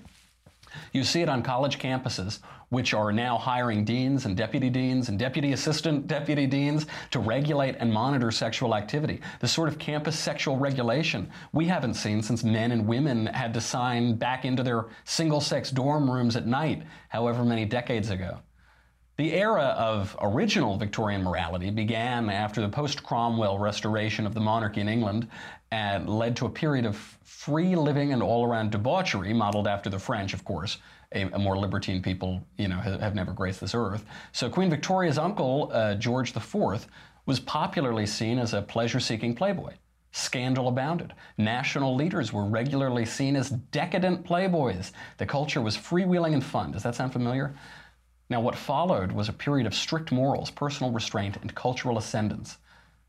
You 0.93 1.04
see 1.04 1.22
it 1.22 1.30
on 1.30 1.43
college 1.43 1.78
campuses, 1.78 2.39
which 2.74 2.94
are 2.94 3.12
now 3.12 3.38
hiring 3.38 3.86
deans 3.86 4.26
and 4.26 4.36
deputy 4.36 4.70
deans 4.70 5.08
and 5.08 5.20
deputy 5.20 5.54
assistant 5.54 6.08
deputy 6.08 6.48
deans 6.48 6.88
to 7.12 7.20
regulate 7.20 7.76
and 7.80 7.94
monitor 7.94 8.32
sexual 8.32 8.76
activity. 8.76 9.22
The 9.40 9.48
sort 9.48 9.70
of 9.70 9.78
campus 9.78 10.18
sexual 10.18 10.58
regulation 10.58 11.30
we 11.54 11.66
haven't 11.68 11.94
seen 11.94 12.24
since 12.24 12.44
men 12.44 12.72
and 12.72 12.88
women 12.88 13.28
had 13.28 13.54
to 13.54 13.62
sign 13.62 14.16
back 14.16 14.44
into 14.44 14.64
their 14.64 14.88
single 15.06 15.40
sex 15.40 15.70
dorm 15.70 16.10
rooms 16.10 16.36
at 16.36 16.48
night, 16.48 16.84
however 17.10 17.46
many 17.46 17.64
decades 17.64 18.10
ago. 18.10 18.40
The 19.16 19.34
era 19.34 19.76
of 19.78 20.18
original 20.20 20.76
Victorian 20.76 21.22
morality 21.22 21.70
began 21.70 22.32
after 22.32 22.62
the 22.62 22.70
post 22.70 23.04
Cromwell 23.04 23.60
restoration 23.60 24.26
of 24.26 24.34
the 24.34 24.40
monarchy 24.40 24.82
in 24.82 24.90
England 24.90 25.28
and 25.70 26.10
led 26.10 26.36
to 26.38 26.48
a 26.48 26.50
period 26.50 26.88
of 26.88 26.96
free 27.24 27.76
living 27.76 28.12
and 28.12 28.24
all 28.24 28.44
around 28.44 28.72
debauchery, 28.72 29.32
modeled 29.32 29.68
after 29.68 29.92
the 29.92 30.00
French, 30.00 30.34
of 30.34 30.44
course. 30.44 30.80
A, 31.13 31.23
a 31.34 31.39
more 31.39 31.58
libertine 31.58 32.02
people, 32.02 32.41
you 32.58 32.67
know, 32.67 32.78
have, 32.78 32.99
have, 32.99 33.15
never 33.15 33.32
graced 33.32 33.62
this 33.62 33.76
earth. 33.76 34.06
So 34.32 34.49
Queen 34.49 34.69
Victoria's 34.69 35.17
uncle, 35.17 35.69
uh, 35.73 35.95
George 35.95 36.36
IV, 36.36 36.88
was 37.26 37.39
popularly 37.39 38.06
seen 38.06 38.39
as 38.39 38.54
a 38.54 38.62
pleasure-seeking 38.62 39.36
playboy. 39.36 39.73
Scandal 40.12 40.67
abounded. 40.67 41.13
National 41.38 41.95
leaders 41.95 42.32
were 42.32 42.45
regularly 42.45 43.06
seen 43.06 43.36
as 43.36 43.49
decadent 43.49 44.23
playboys. 44.23 44.91
The 45.17 45.26
culture 45.26 45.62
was 45.62 45.76
freewheeling 45.76 46.34
and 46.34 46.43
fun. 46.43 46.71
Does 46.71 46.84
that 46.84 46.95
sound 46.95 47.13
familiar? 47.13 47.56
Now, 48.30 48.39
what 48.39 48.56
followed 48.56 49.12
was 49.12 49.30
a 49.30 49.34
period 49.34 49.67
of 49.67 49.73
strict 49.73 50.12
morals, 50.12 50.52
personal 50.52 50.91
restraint, 50.91 51.38
and 51.41 51.54
cultural 51.56 51.97
ascendance. 51.97 52.58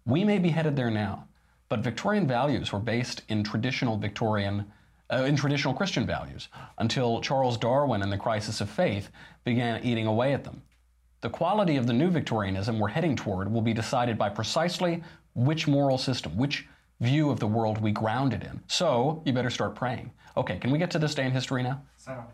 We 0.07 0.25
may 0.25 0.39
be 0.39 0.51
headed 0.51 0.77
there 0.77 0.91
now, 0.91 1.29
but 1.69 1.81
Victorian 1.81 2.27
values 2.27 2.73
were 2.73 2.79
based 2.79 3.23
in 3.29 3.43
traditional 3.43 3.97
Victorian, 3.97 4.71
Uh, 5.15 5.23
in 5.25 5.37
traditional 5.37 5.73
Christian 5.73 6.05
values, 6.05 6.49
until 6.79 7.21
Charles 7.21 7.57
Darwin 7.57 8.03
and 8.03 8.11
the 8.11 8.19
crisis 8.19 8.61
of 8.61 8.69
faith 8.69 9.11
began 9.45 9.85
eating 9.85 10.07
away 10.09 10.35
at 10.35 10.43
them. 10.43 10.61
The 11.21 11.31
quality 11.31 11.77
of 11.77 11.87
the 11.87 11.93
new 11.93 12.11
Victorianism 12.11 12.81
we're 12.81 12.89
heading 12.89 13.15
toward 13.15 13.53
will 13.53 13.63
be 13.63 13.73
decided 13.73 14.19
by 14.19 14.29
precisely 14.29 15.05
which 15.35 15.69
moral 15.69 15.99
system, 15.99 16.37
which 16.37 16.67
view 17.01 17.31
of 17.31 17.39
the 17.39 17.47
world 17.47 17.81
we 17.81 17.93
ground 17.93 18.33
it 18.33 18.43
in. 18.43 18.61
So, 18.67 19.23
you 19.25 19.33
better 19.33 19.51
start 19.51 19.77
praying. 19.77 20.11
Okay, 20.37 20.59
can 20.59 20.73
we 20.73 20.79
get 20.79 20.91
to 20.91 20.99
this 20.99 21.15
day 21.15 21.25
in 21.25 21.31
history 21.31 21.63
now? 21.63 21.81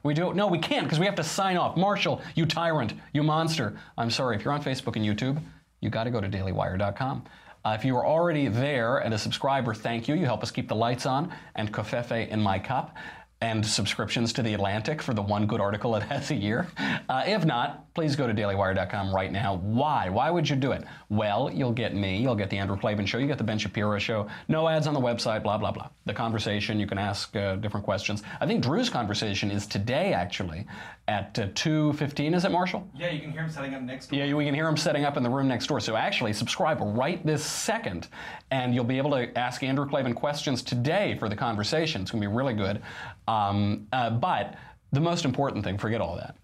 We 0.03 0.15
do? 0.15 0.33
No, 0.33 0.47
we 0.47 0.59
can't 0.59 0.85
because 0.85 0.99
we 0.99 1.05
have 1.05 1.17
to 1.17 1.25
sign 1.25 1.59
off. 1.59 1.77
Marshall, 1.77 2.23
you 2.35 2.47
tyrant, 2.47 2.95
you 3.13 3.23
monster. 3.23 3.79
I'm 3.99 4.11
sorry, 4.11 4.37
if 4.37 4.45
you're 4.45 4.55
on 4.55 4.63
Facebook 4.63 4.97
and 4.97 5.05
YouTube, 5.05 5.39
you 5.81 5.91
got 5.91 6.05
to 6.05 6.11
go 6.11 6.21
to 6.21 6.29
dailywire.com. 6.29 7.25
Uh, 7.65 7.77
if 7.79 7.85
you 7.85 7.97
are 7.97 8.07
already 8.07 8.49
there 8.49 8.99
and 8.99 9.13
a 9.13 9.19
subscriber, 9.19 9.75
thank 9.75 10.09
you. 10.09 10.15
You 10.15 10.25
help 10.25 10.43
us 10.43 10.51
keep 10.51 10.69
the 10.69 10.75
lights 10.75 11.07
on 11.07 11.33
and 11.55 11.73
covfefe 11.73 12.29
in 12.29 12.41
my 12.41 12.59
cup 12.59 12.97
and 13.43 13.65
subscriptions 13.65 14.35
to 14.35 14.43
The 14.43 14.53
Atlantic 14.53 15.01
for 15.01 15.15
the 15.15 15.23
one 15.23 15.47
good 15.47 15.61
article 15.61 15.97
it 15.97 16.03
has 16.11 16.31
a 16.31 16.35
year. 16.35 16.67
Uh, 17.09 17.25
if 17.27 17.45
not, 17.45 17.93
please 17.95 18.15
go 18.15 18.27
to 18.27 18.35
dailywire.com 18.35 19.15
right 19.15 19.33
now. 19.33 19.57
Why? 19.57 20.11
Why 20.11 20.31
would 20.31 20.49
you 20.49 20.57
do 20.57 20.73
it? 20.73 20.85
Well, 21.09 21.51
you'll 21.53 21.73
get 21.73 21.95
me, 21.95 22.19
you'll 22.19 22.35
get 22.35 22.51
the 22.51 22.59
Andrew 22.59 22.79
Klavan 22.79 23.07
show, 23.07 23.19
you 23.19 23.27
get 23.27 23.39
the 23.39 23.45
Ben 23.45 23.59
Shapiro 23.59 23.99
show, 23.99 24.29
no 24.49 24.69
ads 24.69 24.87
on 24.87 24.95
the 24.95 25.01
website, 25.01 25.43
blah, 25.43 25.57
blah, 25.57 25.73
blah. 25.73 25.89
The 26.05 26.13
conversation, 26.13 26.79
you 26.79 26.87
can 26.87 26.99
ask 26.99 27.35
uh, 27.35 27.57
different 27.57 27.85
questions. 27.85 28.23
I 28.41 28.47
think 28.47 28.63
Drew's 28.63 28.91
conversation 28.91 29.51
is 29.51 29.67
today, 29.67 30.13
actually, 30.13 30.67
at 31.11 31.37
uh, 31.41 31.47
2.15, 31.49 32.37
is 32.37 32.45
it, 32.45 32.53
Marshall? 32.53 32.89
Yeah, 32.97 33.11
you 33.11 33.21
can 33.21 33.33
hear 33.33 33.43
him 33.43 33.51
setting 33.51 33.75
up 33.75 33.83
next 33.83 34.11
door. 34.11 34.21
Yeah, 34.21 34.33
we 34.33 34.45
can 34.45 34.55
hear 34.55 34.69
him 34.69 34.77
setting 34.77 35.05
up 35.05 35.17
in 35.17 35.25
the 35.25 35.29
room 35.29 35.49
next 35.49 35.67
door. 35.67 35.81
So 35.81 35.97
actually, 35.97 36.33
subscribe 36.33 36.79
right 36.81 37.25
this 37.27 37.45
second, 37.45 38.07
and 38.53 38.73
you'll 38.73 38.85
be 38.85 38.97
able 38.97 39.11
to 39.11 39.37
ask 39.37 39.65
Andrew 39.65 39.89
Klavan 39.89 40.15
questions 40.15 40.63
today 40.63 41.17
for 41.19 41.29
the 41.29 41.35
conversation. 41.35 42.03
It's 42.03 42.13
going 42.13 42.23
to 42.23 42.29
be 42.29 42.33
really 42.33 42.55
good. 42.55 42.81
Um, 43.27 43.89
uh, 43.93 44.11
but 44.11 44.55
the 44.93 45.01
most 45.01 45.25
important 45.25 45.65
thing, 45.65 45.79
forget 45.79 46.01
all 46.01 46.15
that 46.17 46.37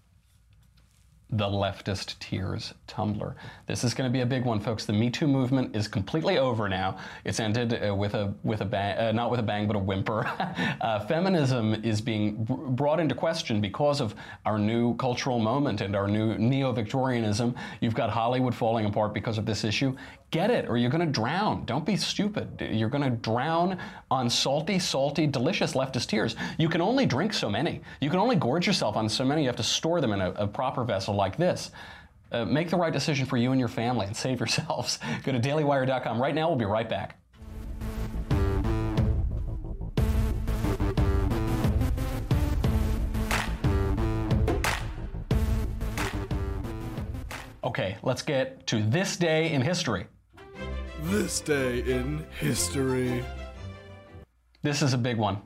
the 1.31 1.45
leftist 1.45 2.17
tears 2.19 2.73
Tumblr. 2.87 3.33
This 3.65 3.83
is 3.83 3.93
going 3.93 4.09
to 4.09 4.13
be 4.13 4.21
a 4.21 4.25
big 4.25 4.45
one, 4.45 4.61
folks. 4.61 4.85
The 4.85 4.93
Me 4.93 5.09
Too 5.09 5.27
movement 5.27 5.75
is 5.75 5.87
completely 5.87 6.37
over 6.37 6.69
now. 6.69 6.97
It's 7.25 7.41
ended 7.41 7.85
uh, 7.85 7.93
with 7.93 8.13
a 8.13 8.33
with 8.43 8.61
a 8.61 8.65
bang, 8.65 8.97
uh, 8.97 9.11
not 9.11 9.29
with 9.29 9.41
a 9.41 9.43
bang, 9.43 9.67
but 9.67 9.75
a 9.75 9.79
whimper. 9.79 10.25
uh, 10.81 11.01
feminism 11.01 11.73
is 11.83 11.99
being 11.99 12.45
brought 12.45 13.01
into 13.01 13.13
question 13.13 13.59
because 13.59 13.99
of 13.99 14.15
our 14.45 14.57
new 14.57 14.95
cultural 14.95 15.39
moment 15.39 15.81
and 15.81 15.97
our 15.97 16.07
new 16.07 16.37
neo-Victorianism. 16.37 17.53
You've 17.81 17.95
got 17.95 18.09
Hollywood 18.09 18.55
falling 18.55 18.85
apart 18.85 19.13
because 19.13 19.37
of 19.37 19.45
this 19.45 19.65
issue. 19.65 19.97
Get 20.29 20.49
it, 20.49 20.67
or 20.67 20.77
you're 20.77 20.89
going 20.89 21.05
to 21.05 21.11
drown. 21.11 21.63
Don't 21.63 21.85
be 21.85 21.95
stupid. 21.95 22.67
You're 22.69 22.89
going 22.89 23.03
to 23.03 23.09
drown 23.09 23.77
on 24.11 24.29
salty, 24.29 24.77
salty, 24.77 25.25
delicious 25.25 25.73
leftist 25.73 26.07
tears. 26.07 26.35
You 26.57 26.67
can 26.67 26.81
only 26.81 27.05
drink 27.05 27.33
so 27.33 27.49
many. 27.49 27.81
You 28.01 28.09
can 28.09 28.19
only 28.19 28.35
gorge 28.35 28.67
yourself 28.67 28.97
on 28.97 29.07
so 29.07 29.23
many. 29.23 29.43
You 29.43 29.47
have 29.47 29.55
to 29.55 29.63
store 29.63 30.01
them 30.01 30.11
in 30.11 30.19
a, 30.19 30.31
a 30.31 30.45
proper 30.45 30.83
vessel 30.83 31.16
like 31.17 31.35
this. 31.35 31.71
Uh, 32.31 32.45
make 32.45 32.69
the 32.69 32.77
right 32.77 32.93
decision 32.93 33.25
for 33.25 33.37
you 33.37 33.51
and 33.51 33.59
your 33.59 33.69
family 33.69 34.05
and 34.05 34.15
save 34.15 34.39
yourselves. 34.39 34.99
Go 35.23 35.31
to 35.31 35.39
dailywire.com 35.39 36.21
right 36.21 36.35
now. 36.35 36.47
We'll 36.47 36.57
be 36.57 36.65
right 36.65 36.89
back. 36.89 37.19
Okay, 47.63 47.97
let's 48.01 48.21
get 48.21 48.65
to 48.67 48.81
this 48.81 49.17
day 49.17 49.51
in 49.51 49.61
history. 49.61 50.07
This 51.03 51.41
day 51.41 51.79
in 51.79 52.25
history. 52.39 53.23
This 54.63 54.81
is 54.81 54.93
a 54.93 54.97
big 54.97 55.17
one. 55.17 55.41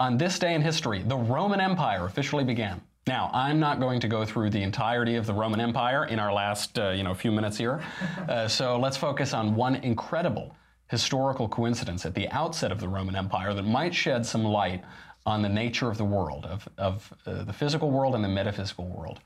On 0.00 0.16
this 0.16 0.38
day 0.38 0.54
in 0.54 0.62
history, 0.62 1.02
the 1.02 1.16
Roman 1.16 1.60
Empire 1.60 2.06
officially 2.06 2.44
began. 2.44 2.80
Now, 3.08 3.30
I'm 3.32 3.58
not 3.58 3.80
going 3.80 4.00
to 4.00 4.08
go 4.08 4.26
through 4.26 4.50
the 4.50 4.62
entirety 4.62 5.14
of 5.14 5.24
the 5.24 5.32
Roman 5.32 5.62
Empire 5.62 6.04
in 6.04 6.18
our 6.18 6.30
last, 6.30 6.78
uh, 6.78 6.90
you 6.90 7.02
know, 7.02 7.14
few 7.14 7.32
minutes 7.32 7.56
here. 7.56 7.82
Uh, 8.28 8.46
so 8.46 8.78
let's 8.78 8.96
focus 8.98 9.32
on 9.32 9.54
one 9.54 9.76
incredible 9.76 10.54
historical 10.88 11.48
coincidence 11.48 12.04
at 12.04 12.14
the 12.14 12.28
outset 12.28 12.70
of 12.70 12.78
the 12.78 12.86
Roman 12.86 13.16
Empire 13.16 13.54
that 13.54 13.62
might 13.62 13.94
shed 13.94 14.26
some 14.26 14.44
light 14.44 14.84
on 15.24 15.40
the 15.40 15.48
nature 15.48 15.88
of 15.88 15.96
the 15.96 16.04
world, 16.04 16.44
of, 16.44 16.68
of 16.76 17.10
uh, 17.24 17.44
the 17.44 17.52
physical 17.54 17.90
world 17.90 18.14
and 18.14 18.22
the 18.22 18.28
metaphysical 18.28 18.84
world. 18.84 19.20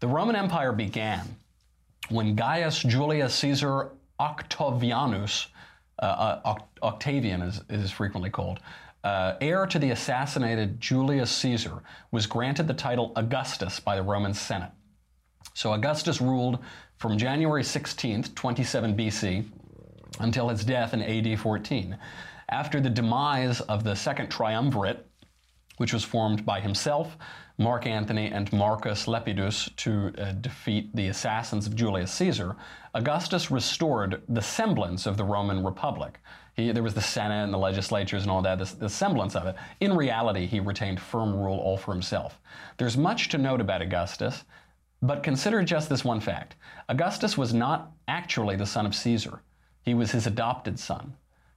The 0.00 0.08
Roman 0.08 0.34
Empire 0.34 0.72
began 0.72 1.36
when 2.08 2.34
Gaius 2.34 2.78
Julius 2.80 3.34
Caesar 3.34 3.90
Octavianus, 4.18 5.48
uh, 5.98 6.38
uh, 6.44 6.54
Octavian 6.82 7.42
is, 7.42 7.60
is 7.68 7.90
frequently 7.90 8.30
called, 8.30 8.60
uh, 9.04 9.34
heir 9.40 9.66
to 9.66 9.78
the 9.78 9.90
assassinated 9.90 10.80
Julius 10.80 11.30
Caesar, 11.30 11.82
was 12.10 12.26
granted 12.26 12.66
the 12.66 12.74
title 12.74 13.12
Augustus 13.16 13.80
by 13.80 13.96
the 13.96 14.02
Roman 14.02 14.34
Senate. 14.34 14.72
So 15.54 15.72
Augustus 15.72 16.20
ruled 16.20 16.58
from 16.98 17.18
January 17.18 17.62
16th, 17.62 18.34
27 18.34 18.96
BC, 18.96 19.44
until 20.20 20.48
his 20.48 20.64
death 20.64 20.94
in 20.94 21.02
AD 21.02 21.38
14. 21.38 21.96
After 22.50 22.80
the 22.80 22.90
demise 22.90 23.60
of 23.62 23.84
the 23.84 23.94
Second 23.94 24.30
Triumvirate, 24.30 25.06
which 25.76 25.92
was 25.92 26.04
formed 26.04 26.44
by 26.44 26.60
himself, 26.60 27.16
Mark 27.60 27.86
Antony, 27.86 28.28
and 28.28 28.52
Marcus 28.52 29.06
Lepidus 29.08 29.68
to 29.78 30.12
uh, 30.16 30.30
defeat 30.30 30.94
the 30.94 31.08
assassins 31.08 31.66
of 31.66 31.74
Julius 31.74 32.12
Caesar, 32.12 32.54
Augustus 32.94 33.50
restored 33.50 34.22
the 34.28 34.40
semblance 34.40 35.06
of 35.06 35.16
the 35.16 35.24
Roman 35.24 35.64
Republic. 35.64 36.20
He, 36.54 36.70
there 36.70 36.84
was 36.84 36.94
the 36.94 37.00
Senate 37.00 37.42
and 37.42 37.52
the 37.52 37.58
legislatures 37.58 38.22
and 38.22 38.30
all 38.30 38.42
that, 38.42 38.60
the, 38.60 38.76
the 38.76 38.88
semblance 38.88 39.34
of 39.34 39.46
it. 39.46 39.56
In 39.80 39.96
reality, 39.96 40.46
he 40.46 40.60
retained 40.60 41.00
firm 41.00 41.34
rule 41.34 41.58
all 41.58 41.76
for 41.76 41.92
himself. 41.92 42.40
There's 42.76 42.96
much 42.96 43.28
to 43.30 43.38
note 43.38 43.60
about 43.60 43.82
Augustus, 43.82 44.44
but 45.02 45.24
consider 45.24 45.62
just 45.64 45.88
this 45.88 46.04
one 46.04 46.20
fact 46.20 46.54
Augustus 46.88 47.36
was 47.36 47.52
not 47.52 47.90
actually 48.06 48.54
the 48.54 48.66
son 48.66 48.86
of 48.86 48.94
Caesar, 48.94 49.42
he 49.82 49.94
was 49.94 50.12
his 50.12 50.28
adopted 50.28 50.78
son. 50.78 51.14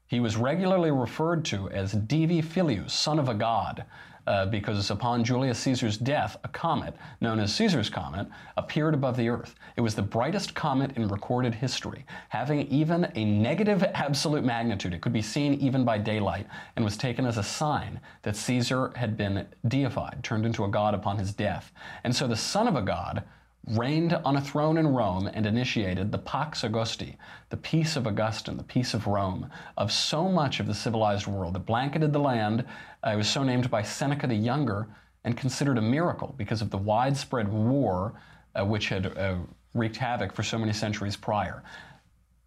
He 0.07 0.19
was 0.19 0.35
regularly 0.35 0.91
referred 0.91 1.45
to 1.45 1.69
as 1.69 1.93
Divi 1.93 2.41
Filius, 2.41 2.91
son 2.91 3.17
of 3.17 3.29
a 3.29 3.33
god, 3.33 3.85
uh, 4.31 4.45
because 4.45 4.89
upon 4.89 5.25
Julius 5.25 5.59
Caesar's 5.59 5.97
death, 5.97 6.37
a 6.45 6.47
comet, 6.47 6.95
known 7.19 7.37
as 7.37 7.53
Caesar's 7.55 7.89
Comet, 7.89 8.27
appeared 8.55 8.93
above 8.93 9.17
the 9.17 9.27
Earth. 9.27 9.55
It 9.75 9.81
was 9.81 9.93
the 9.93 10.01
brightest 10.01 10.55
comet 10.55 10.95
in 10.95 11.09
recorded 11.09 11.53
history, 11.53 12.05
having 12.29 12.61
even 12.67 13.11
a 13.15 13.25
negative 13.25 13.83
absolute 13.93 14.45
magnitude. 14.45 14.93
It 14.93 15.01
could 15.01 15.11
be 15.11 15.21
seen 15.21 15.55
even 15.55 15.83
by 15.83 15.97
daylight, 15.97 16.47
and 16.77 16.85
was 16.85 16.95
taken 16.95 17.25
as 17.25 17.37
a 17.37 17.43
sign 17.43 17.99
that 18.21 18.37
Caesar 18.37 18.93
had 18.95 19.17
been 19.17 19.45
deified, 19.67 20.23
turned 20.23 20.45
into 20.45 20.63
a 20.63 20.69
god 20.69 20.93
upon 20.93 21.17
his 21.17 21.33
death. 21.33 21.73
And 22.05 22.15
so 22.15 22.25
the 22.25 22.37
son 22.37 22.69
of 22.69 22.77
a 22.77 22.81
god 22.81 23.23
reigned 23.67 24.13
on 24.13 24.37
a 24.37 24.41
throne 24.41 24.77
in 24.77 24.87
Rome 24.87 25.29
and 25.31 25.45
initiated 25.45 26.11
the 26.11 26.17
Pax 26.17 26.63
Augusti, 26.63 27.17
the 27.49 27.57
peace 27.57 27.95
of 27.95 28.07
Augustine, 28.07 28.57
the 28.57 28.63
peace 28.63 28.93
of 28.93 29.07
Rome, 29.07 29.49
of 29.77 29.91
so 29.91 30.29
much 30.29 30.59
of 30.59 30.67
the 30.67 30.73
civilized 30.73 31.27
world 31.27 31.53
that 31.53 31.65
blanketed 31.65 32.11
the 32.11 32.19
land. 32.19 32.65
Uh, 33.05 33.11
it 33.11 33.17
was 33.17 33.29
so 33.29 33.43
named 33.43 33.69
by 33.69 33.83
Seneca 33.83 34.27
the 34.27 34.35
Younger 34.35 34.87
and 35.23 35.37
considered 35.37 35.77
a 35.77 35.81
miracle 35.81 36.33
because 36.37 36.61
of 36.61 36.71
the 36.71 36.77
widespread 36.77 37.51
war 37.51 38.13
uh, 38.59 38.65
which 38.65 38.89
had 38.89 39.17
uh, 39.17 39.35
wreaked 39.73 39.97
havoc 39.97 40.33
for 40.33 40.43
so 40.43 40.57
many 40.57 40.73
centuries 40.73 41.15
prior. 41.15 41.63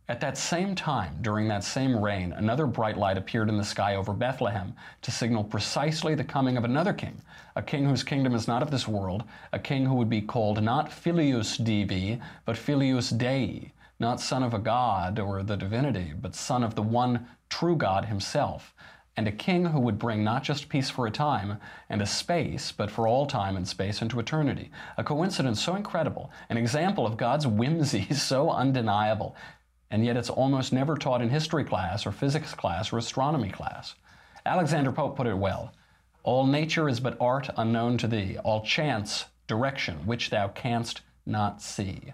At 0.06 0.20
that 0.20 0.36
same 0.36 0.74
time, 0.74 1.16
during 1.22 1.48
that 1.48 1.64
same 1.64 1.98
reign, 1.98 2.34
another 2.34 2.66
bright 2.66 2.98
light 2.98 3.16
appeared 3.16 3.48
in 3.48 3.56
the 3.56 3.64
sky 3.64 3.96
over 3.96 4.12
Bethlehem 4.12 4.74
to 5.00 5.10
signal 5.10 5.44
precisely 5.44 6.14
the 6.14 6.22
coming 6.22 6.58
of 6.58 6.64
another 6.64 6.92
king, 6.92 7.22
a 7.56 7.62
king 7.62 7.86
whose 7.86 8.02
kingdom 8.02 8.34
is 8.34 8.46
not 8.46 8.62
of 8.62 8.70
this 8.70 8.86
world, 8.86 9.24
a 9.50 9.58
king 9.58 9.86
who 9.86 9.94
would 9.94 10.10
be 10.10 10.20
called 10.20 10.62
not 10.62 10.92
Filius 10.92 11.56
Divi, 11.56 12.20
but 12.44 12.58
Filius 12.58 13.08
Dei, 13.08 13.72
not 13.98 14.20
son 14.20 14.42
of 14.42 14.52
a 14.52 14.58
god 14.58 15.18
or 15.18 15.42
the 15.42 15.56
divinity, 15.56 16.12
but 16.20 16.34
son 16.34 16.62
of 16.62 16.74
the 16.74 16.82
one 16.82 17.26
true 17.48 17.74
God 17.74 18.04
himself, 18.04 18.74
and 19.16 19.26
a 19.26 19.32
king 19.32 19.64
who 19.64 19.80
would 19.80 19.98
bring 19.98 20.22
not 20.22 20.42
just 20.42 20.68
peace 20.68 20.90
for 20.90 21.06
a 21.06 21.10
time 21.10 21.58
and 21.88 22.02
a 22.02 22.06
space, 22.06 22.72
but 22.72 22.90
for 22.90 23.08
all 23.08 23.24
time 23.24 23.56
and 23.56 23.66
space 23.66 24.02
into 24.02 24.20
eternity. 24.20 24.70
A 24.98 25.04
coincidence 25.04 25.62
so 25.62 25.74
incredible, 25.76 26.30
an 26.50 26.58
example 26.58 27.06
of 27.06 27.16
God's 27.16 27.46
whimsy 27.46 28.04
so 28.12 28.50
undeniable 28.50 29.34
and 29.90 30.04
yet 30.04 30.16
it's 30.16 30.30
almost 30.30 30.72
never 30.72 30.96
taught 30.96 31.22
in 31.22 31.28
history 31.30 31.64
class 31.64 32.06
or 32.06 32.12
physics 32.12 32.54
class 32.54 32.92
or 32.92 32.98
astronomy 32.98 33.50
class. 33.50 33.94
Alexander 34.46 34.92
Pope 34.92 35.16
put 35.16 35.26
it 35.26 35.36
well 35.36 35.72
All 36.22 36.46
nature 36.46 36.88
is 36.88 37.00
but 37.00 37.16
art 37.20 37.48
unknown 37.56 37.98
to 37.98 38.06
thee, 38.06 38.38
all 38.38 38.62
chance, 38.64 39.26
direction, 39.46 40.06
which 40.06 40.30
thou 40.30 40.48
canst 40.48 41.02
not 41.26 41.60
see. 41.62 42.12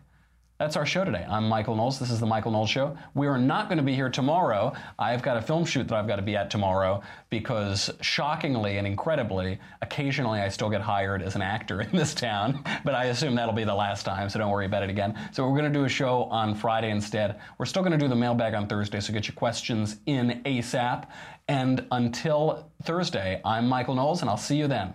That's 0.61 0.77
our 0.77 0.85
show 0.85 1.07
today. 1.07 1.25
I'm 1.27 1.49
Michael 1.49 1.75
Knowles. 1.75 1.99
This 1.99 2.11
is 2.11 2.21
The 2.21 2.27
Michael 2.27 2.53
Knowles 2.53 2.69
Show. 2.69 2.95
We 3.15 3.27
are 3.29 3.39
not 3.39 3.71
going 3.71 3.79
to 3.79 3.83
be 3.83 3.95
here 3.95 4.11
tomorrow. 4.11 4.75
I've 4.99 5.23
got 5.23 5.39
a 5.39 5.41
film 5.41 5.65
shoot 5.65 5.89
that 5.89 5.97
I've 5.97 6.07
got 6.07 6.17
to 6.17 6.23
be 6.23 6.37
at 6.37 6.51
tomorrow 6.51 7.01
because, 7.31 7.91
shockingly 8.03 8.77
and 8.77 8.87
incredibly, 8.87 9.59
occasionally 9.81 10.39
I 10.39 10.51
still 10.51 10.69
get 10.69 10.83
hired 10.83 11.23
as 11.23 11.35
an 11.35 11.41
actor 11.41 11.81
in 11.81 11.97
this 11.97 12.13
town, 12.13 12.63
but 12.85 12.95
I 12.95 13.05
assume 13.05 13.37
that'll 13.37 13.55
be 13.55 13.65
the 13.65 13.75
last 13.75 14.03
time, 14.03 14.29
so 14.29 14.39
don't 14.39 14.51
worry 14.51 14.67
about 14.67 14.83
it 14.83 14.91
again. 14.91 15.19
So 15.33 15.49
we're 15.49 15.59
going 15.59 15.73
to 15.73 15.79
do 15.79 15.87
a 15.87 15.89
show 15.89 16.25
on 16.25 16.55
Friday 16.55 16.91
instead. 16.91 17.41
We're 17.57 17.65
still 17.65 17.81
going 17.81 17.93
to 17.93 17.99
do 17.99 18.09
the 18.09 18.15
mailbag 18.15 18.53
on 18.53 18.67
Thursday, 18.67 19.01
so 19.01 19.15
get 19.15 19.29
your 19.29 19.37
questions 19.37 19.97
in 20.05 20.43
ASAP. 20.45 21.07
And 21.49 21.87
until 21.91 22.71
Thursday, 22.83 23.41
I'm 23.47 23.67
Michael 23.67 23.95
Knowles, 23.95 24.21
and 24.21 24.29
I'll 24.29 24.37
see 24.37 24.57
you 24.57 24.69
then. 24.69 24.93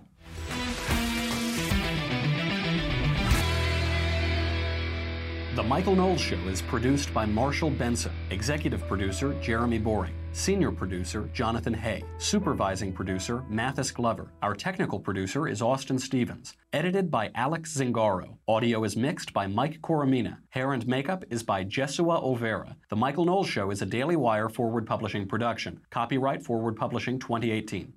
The 5.55 5.63
Michael 5.63 5.95
Knowles 5.95 6.19
Show 6.19 6.35
is 6.49 6.61
produced 6.61 7.13
by 7.13 7.25
Marshall 7.25 7.69
Benson, 7.69 8.11
executive 8.29 8.85
producer 8.89 9.33
Jeremy 9.41 9.79
Boring, 9.79 10.13
senior 10.33 10.69
producer 10.69 11.29
Jonathan 11.31 11.73
Hay, 11.73 12.03
supervising 12.17 12.91
producer 12.91 13.41
Mathis 13.47 13.89
Glover. 13.89 14.33
Our 14.41 14.53
technical 14.53 14.99
producer 14.99 15.47
is 15.47 15.61
Austin 15.61 15.97
Stevens, 15.97 16.57
edited 16.73 17.09
by 17.09 17.31
Alex 17.35 17.73
Zingaro. 17.73 18.35
Audio 18.49 18.83
is 18.83 18.97
mixed 18.97 19.31
by 19.31 19.47
Mike 19.47 19.79
Coromina. 19.81 20.39
Hair 20.49 20.73
and 20.73 20.85
makeup 20.87 21.23
is 21.29 21.41
by 21.41 21.63
Jesua 21.63 22.21
Olvera. 22.21 22.75
The 22.89 22.97
Michael 22.97 23.23
Knowles 23.23 23.47
Show 23.47 23.71
is 23.71 23.81
a 23.81 23.85
Daily 23.85 24.17
Wire 24.17 24.49
Forward 24.49 24.85
Publishing 24.85 25.25
production. 25.25 25.79
Copyright 25.89 26.43
Forward 26.43 26.75
Publishing 26.75 27.17
2018. 27.17 27.93